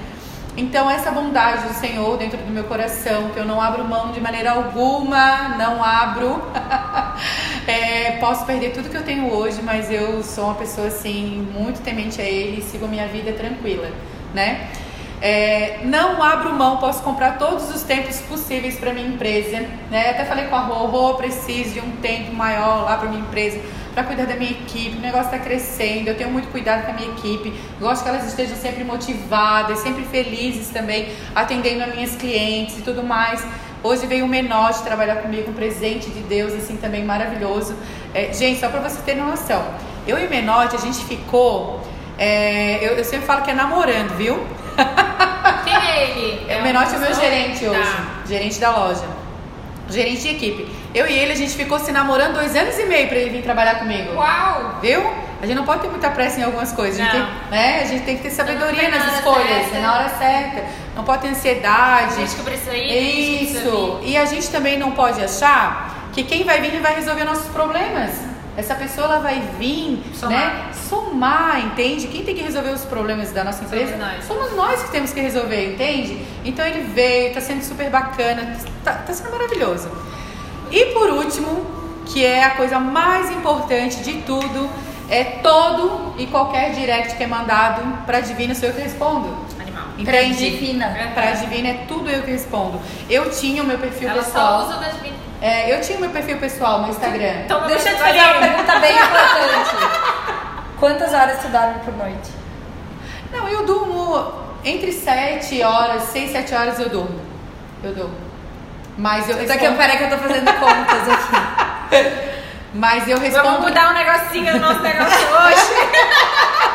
[0.60, 4.20] Então, essa bondade do Senhor dentro do meu coração, que eu não abro mão de
[4.20, 6.42] maneira alguma, não abro.
[7.66, 11.80] é, posso perder tudo que eu tenho hoje, mas eu sou uma pessoa assim, muito
[11.80, 13.90] temente a Ele e sigo a minha vida tranquila,
[14.34, 14.68] né?
[15.20, 19.66] É, não abro mão, posso comprar todos os tempos possíveis para minha empresa.
[19.90, 20.10] Né?
[20.10, 23.60] Até falei com a Rô, Rô, preciso de um tempo maior lá para minha empresa
[23.94, 24.96] para cuidar da minha equipe.
[24.96, 27.52] O negócio está crescendo, eu tenho muito cuidado com a minha equipe.
[27.78, 33.02] Gosto que elas estejam sempre motivadas, sempre felizes também, atendendo as minhas clientes e tudo
[33.02, 33.44] mais.
[33.82, 37.74] Hoje veio o Menote trabalhar comigo, um presente de Deus, assim, também maravilhoso.
[38.14, 39.64] É, gente, só para você ter noção,
[40.06, 41.80] eu e o Menote, a gente ficou.
[42.18, 44.38] É, eu, eu, sempre falo que é namorando, viu?
[45.64, 46.46] Quem é ele?
[46.48, 48.04] É, o Menote é o meu gerente hoje, tá.
[48.26, 49.04] gerente da loja,
[49.88, 50.80] gerente de equipe.
[50.94, 53.42] Eu e ele, a gente ficou se namorando dois anos e meio para ele vir
[53.42, 54.14] trabalhar comigo.
[54.14, 54.78] Uau!
[54.82, 55.00] Viu?
[55.40, 57.00] A gente não pode ter muita pressa em algumas coisas.
[57.00, 57.80] A gente, tem, né?
[57.82, 60.64] a gente tem que ter sabedoria nas escolhas, na hora certa.
[60.94, 62.16] Não pode ter ansiedade.
[62.16, 64.00] Gente que precisa ir, Isso.
[64.02, 68.29] E a gente também não pode achar que quem vai vir vai resolver nossos problemas.
[68.60, 70.38] Essa pessoa ela vai vir, somar.
[70.38, 70.70] né?
[70.88, 72.06] Somar, entende?
[72.08, 73.92] Quem tem que resolver os problemas da nossa empresa?
[73.92, 74.24] Somos nós.
[74.24, 76.22] Somos nós que temos que resolver, entende?
[76.44, 78.54] Então ele veio, tá sendo super bacana,
[78.84, 79.90] tá, tá sendo maravilhoso.
[80.70, 81.66] E por último,
[82.04, 84.68] que é a coisa mais importante de tudo,
[85.08, 89.28] é todo e qualquer direct que é mandado para Divina sou eu que respondo.
[89.58, 89.84] Animal.
[89.98, 90.04] Entende?
[90.04, 91.10] Pra Divina.
[91.14, 92.78] Pra Divina é tudo eu que respondo.
[93.08, 94.60] Eu tinha o meu perfil Ela pessoal.
[94.64, 95.16] Só usa da Divina.
[95.40, 97.42] É, eu tinha meu perfil pessoal no Instagram.
[97.44, 99.76] Então, Deixa eu te fazer uma pergunta bem importante.
[100.78, 102.30] Quantas horas tu dorme por noite?
[103.32, 104.32] Não, eu durmo
[104.64, 107.20] entre 7 horas, 6, 7 horas eu durmo.
[107.82, 108.14] Eu durmo.
[108.98, 109.60] Mas eu respondo...
[109.60, 112.30] Só que peraí que eu tô fazendo contas aqui.
[112.74, 113.44] Mas eu respondo...
[113.44, 115.90] Vamos mudar um negocinho no nosso negócio hoje.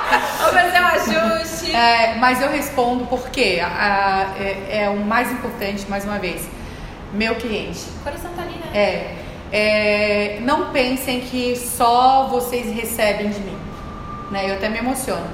[0.40, 1.76] Vamos fazer um ajuste.
[1.76, 6.48] É, mas eu respondo porque a, é, é, o mais importante, mais uma vez.
[7.16, 7.80] Meu cliente.
[8.02, 8.70] O coração tá ali, né?
[8.74, 9.16] É,
[9.52, 13.58] é, não pensem que só vocês recebem de mim.
[14.32, 14.50] Né?
[14.50, 15.26] Eu até me emociono.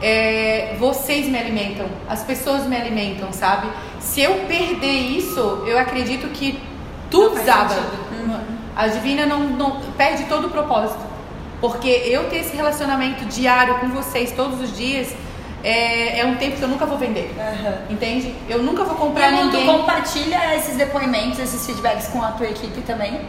[0.00, 3.68] É, vocês me alimentam, as pessoas me alimentam, sabe?
[3.98, 6.60] Se eu perder isso, eu acredito que
[7.10, 7.74] tudo desaba.
[8.12, 8.40] Uhum.
[8.76, 11.00] A divina não, não perde todo o propósito.
[11.60, 15.14] Porque eu ter esse relacionamento diário com vocês todos os dias
[15.62, 17.34] é, é um tempo que eu nunca vou vender.
[17.36, 17.94] Uhum.
[17.94, 18.34] Entende?
[18.48, 19.66] Eu nunca vou comprar e ninguém.
[19.66, 23.20] Tu compartilha esses depoimentos, esses feedbacks com a tua equipe também?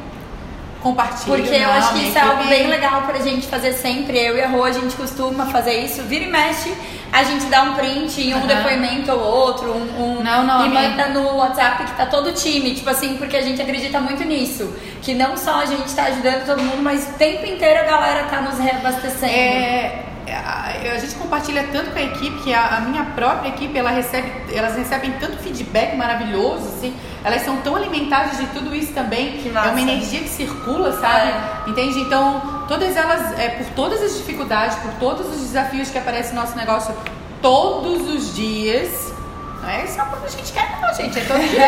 [0.82, 1.36] compartilho.
[1.36, 4.18] Porque eu acho que isso é algo bem legal pra gente fazer sempre.
[4.18, 6.02] Eu e a Rô, a gente costuma fazer isso.
[6.04, 6.74] Vira e mexe,
[7.12, 8.48] a gente dá um print em um uhum.
[8.48, 12.34] depoimento ou outro, um, um não, não, e manda no WhatsApp que tá todo o
[12.34, 14.74] time, tipo assim, porque a gente acredita muito nisso.
[15.02, 18.24] Que não só a gente tá ajudando todo mundo, mas o tempo inteiro a galera
[18.24, 19.32] tá nos reabastecendo.
[19.32, 23.92] É a gente compartilha tanto com a equipe que a, a, minha própria equipe ela
[23.92, 29.42] recebe, elas recebem tanto feedback maravilhoso, assim, elas são tão alimentadas de tudo isso também.
[29.46, 31.32] É uma energia que circula, sabe?
[31.32, 31.70] É.
[31.70, 32.00] Entende?
[32.00, 36.42] Então, todas elas, é, por todas as dificuldades, por todos os desafios que aparecem no
[36.42, 36.96] nosso negócio
[37.42, 39.14] todos os dias.
[39.62, 41.20] Não é só quando a gente quer, não, gente.
[41.20, 41.68] É todo dia.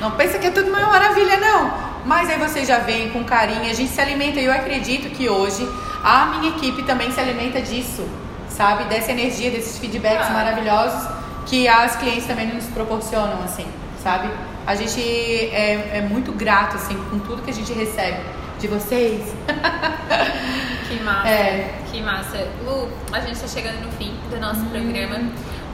[0.00, 1.88] não pensa que é tudo uma maravilha, não.
[2.04, 4.38] Mas aí você já vem com carinho, a gente se alimenta.
[4.38, 5.68] E eu acredito que hoje
[6.08, 8.08] a minha equipe também se alimenta disso,
[8.48, 8.84] sabe?
[8.84, 10.32] Dessa energia, desses feedbacks ah.
[10.32, 11.08] maravilhosos
[11.46, 13.66] que as clientes também nos proporcionam, assim,
[14.02, 14.28] sabe?
[14.66, 18.18] A gente é, é muito grato, assim, com tudo que a gente recebe
[18.58, 19.22] de vocês.
[20.88, 21.28] Que massa.
[21.28, 21.74] É.
[21.92, 22.48] Que massa.
[22.64, 24.70] Lu, a gente está chegando no fim do nosso hum.
[24.70, 25.20] programa.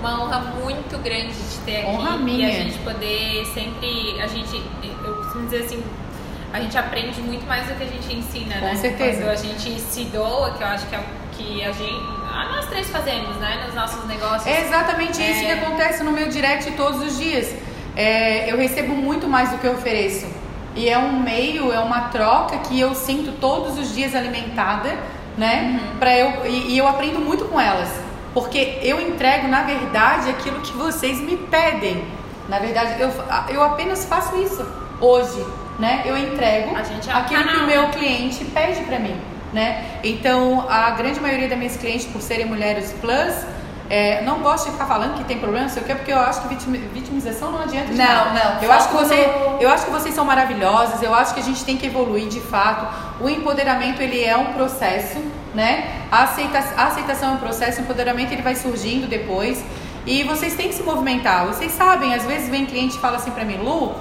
[0.00, 1.86] Uma honra muito grande de ter aqui.
[1.86, 2.48] Honra minha.
[2.48, 4.20] E a gente poder sempre.
[4.20, 5.82] A gente, eu costumo dizer assim,
[6.54, 8.76] a gente aprende muito mais do que a gente ensina, Com né?
[8.76, 9.22] certeza.
[9.22, 12.14] Quando a gente se doa, que eu acho que é o que a gente.
[12.52, 13.64] Nós três fazemos, né?
[13.66, 14.46] Nos nossos negócios.
[14.46, 15.30] É exatamente é...
[15.32, 17.52] isso que acontece no meu direct todos os dias.
[17.96, 20.26] É, eu recebo muito mais do que eu ofereço.
[20.76, 24.96] E é um meio, é uma troca que eu sinto todos os dias alimentada,
[25.36, 25.80] né?
[25.82, 25.98] Uhum.
[25.98, 27.88] Pra eu, e, e eu aprendo muito com elas.
[28.32, 32.04] porque eu entrego, na verdade, aquilo que vocês me pedem.
[32.48, 33.10] Na verdade, eu,
[33.48, 34.66] eu apenas faço isso
[35.00, 35.44] hoje,
[35.78, 36.02] né?
[36.04, 37.64] Eu entrego é aquilo que canal.
[37.64, 39.16] o meu cliente pede pra mim,
[39.52, 39.84] né?
[40.04, 43.34] Então, a grande maioria das minhas clientes, por serem mulheres plus,
[43.90, 46.18] é, não gosto de ficar falando que tem problema, não sei o quê, porque eu
[46.18, 48.30] acho que vitimi- vitimização não adianta de Não, nada.
[48.54, 51.40] não, Eu acho, que você, no- eu acho que vocês são maravilhosas, eu acho que
[51.40, 52.86] a gente tem que evoluir de fato.
[53.22, 55.18] O empoderamento, ele é um processo,
[55.54, 55.86] né?
[56.10, 59.62] A, aceita, a aceitação é um processo, o empoderamento ele vai surgindo depois.
[60.06, 61.46] E vocês têm que se movimentar.
[61.46, 63.94] Vocês sabem, às vezes vem cliente e fala assim pra mim, Lu,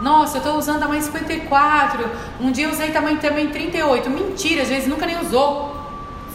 [0.00, 4.10] nossa, eu tô usando tamanho 54, um dia eu usei tamanho também 38.
[4.10, 5.74] Mentira, às vezes nunca nem usou.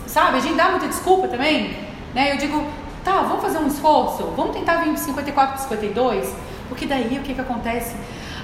[0.07, 1.77] Sabe, a gente dá muita desculpa também,
[2.13, 2.33] né?
[2.33, 2.65] Eu digo,
[3.03, 6.33] tá, vamos fazer um esforço, vamos tentar vir de 54 para 52,
[6.67, 7.95] porque daí o que que acontece?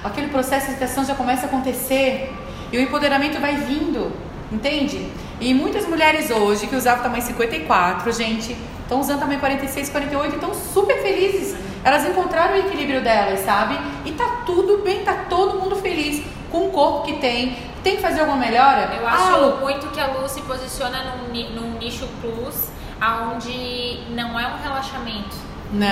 [0.04, 2.34] Aquele processo de aceitação já começa a acontecer
[2.72, 4.12] e o empoderamento vai vindo,
[4.52, 5.12] entende?
[5.42, 10.36] E muitas mulheres hoje que usavam tamanho 54, gente, estão usando tamanho 46, 48 e
[10.36, 11.67] estão super felizes.
[11.88, 13.80] Elas encontraram o equilíbrio delas, sabe?
[14.04, 16.22] E tá tudo bem, tá todo mundo feliz
[16.52, 17.58] com o corpo que tem.
[17.82, 18.92] Tem que fazer alguma melhora?
[18.94, 22.68] Eu Ah, acho Lu, muito que a Lu se posiciona num, num nicho plus,
[23.00, 25.34] aonde não é um relaxamento.
[25.72, 25.88] Não.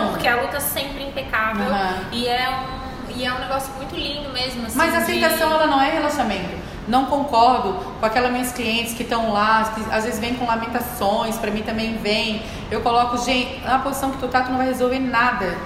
[0.00, 1.94] Nunca, porque a Lu tá sempre impecável Aham.
[2.10, 4.66] e, é um, e é um negócio muito lindo mesmo.
[4.66, 6.56] Assim, Mas a de- aceitação ela não é relaxamento.
[6.88, 11.36] Não concordo com aquelas minhas clientes que estão lá, que às vezes vêm com lamentações,
[11.36, 12.42] pra mim também vem.
[12.70, 15.56] Eu coloco, gente, na posição que tu tá, tu não vai resolver nada.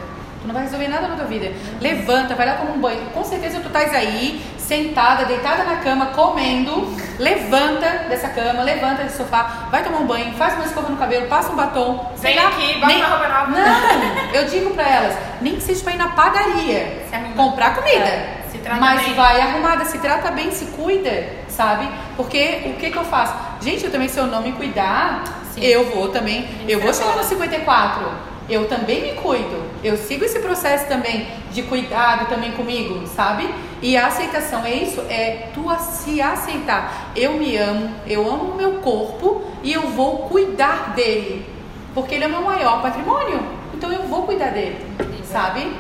[0.40, 1.52] Tu não vai resolver nada na tua vida.
[1.80, 3.06] Levanta, vai lá tomar um banho.
[3.14, 6.92] Com certeza tu estás aí, sentada, deitada na cama, comendo.
[7.16, 11.28] Levanta dessa cama, levanta desse sofá, vai tomar um banho, faz uma escova no cabelo,
[11.28, 12.12] passa um batom.
[12.16, 13.50] Vem lá, aqui, bota uma roupa nova.
[13.52, 17.06] Não, eu digo pra elas, nem que seja pra ir na padaria,
[17.36, 18.04] comprar comida.
[18.04, 19.14] É, se trata mas bem.
[19.14, 21.88] vai arrumada, se trata bem, se cuida, sabe?
[22.16, 23.34] Porque o que que eu faço?
[23.62, 25.24] Gente, eu também, se eu não me cuidar,
[25.55, 25.62] Sim.
[25.64, 27.18] eu vou também, eu vou é chegar bom.
[27.18, 28.32] no 54.
[28.50, 29.62] Eu também me cuido.
[29.82, 33.48] Eu sigo esse processo também de cuidado também comigo, sabe?
[33.80, 37.12] E a aceitação é isso, é tu se aceitar.
[37.16, 41.46] Eu me amo, eu amo o meu corpo e eu vou cuidar dele.
[41.94, 43.40] Porque ele é o meu maior patrimônio.
[43.72, 44.76] Então eu vou cuidar dele,
[45.24, 45.72] sabe?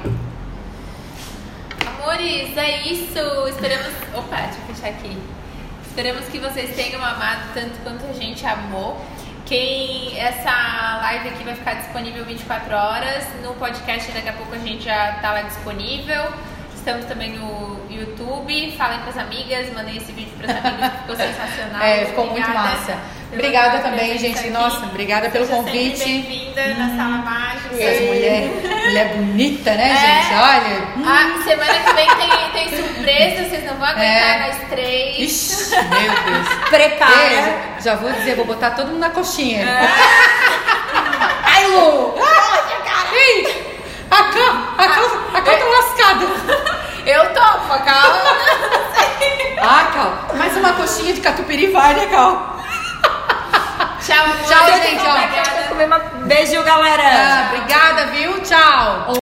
[2.02, 3.46] Amores, é isso.
[3.48, 3.86] Esperamos.
[4.12, 5.16] Opa, deixa eu fechar aqui.
[5.86, 9.00] Esperamos que vocês tenham amado tanto quanto a gente amou.
[9.46, 13.24] Quem essa live aqui vai ficar disponível 24 horas.
[13.44, 16.24] No podcast daqui a pouco a gente já tá lá disponível.
[16.74, 18.72] Estamos também no YouTube.
[18.76, 21.82] Falem pras amigas, mandem esse vídeo pras amigas, que ficou sensacional.
[21.82, 22.98] É, ficou muito Obrigada massa.
[23.32, 24.38] Obrigada também, gente.
[24.38, 24.50] aqui.
[24.50, 26.04] Nossa, obrigada pelo Seja convite.
[26.04, 27.82] Bem-vinda na sala mágica.
[27.82, 28.42] Essas mulher,
[28.84, 29.96] mulher bonita, né, É.
[29.96, 30.34] gente?
[30.34, 30.82] Olha.
[30.96, 31.02] hum.
[31.06, 34.46] Ah, semana que vem tem, tem surpresa, vocês não vão aguentar É.
[34.46, 35.18] nós três.
[35.18, 36.48] Ixi, meu Deus.
[36.68, 37.16] Prepara.
[37.16, 37.52] Beijo.
[37.80, 39.62] Já vou dizer, vou botar todo mundo na coxinha.
[39.62, 39.88] É.
[41.44, 42.14] Ai, Lu!
[43.14, 43.72] Ei!
[44.10, 46.26] A calça, a calça, a calça tá lascada.
[47.06, 48.22] Eu topo, calma.
[49.64, 52.60] Ah, Cal, mais uma coxinha de catupiry vai, né, Cal?
[54.12, 54.26] Tchau.
[54.46, 56.26] Tchau, gente, ó.
[56.26, 57.02] Beijo, galera.
[57.02, 58.40] Ah, obrigada, viu?
[58.40, 59.06] Tchau.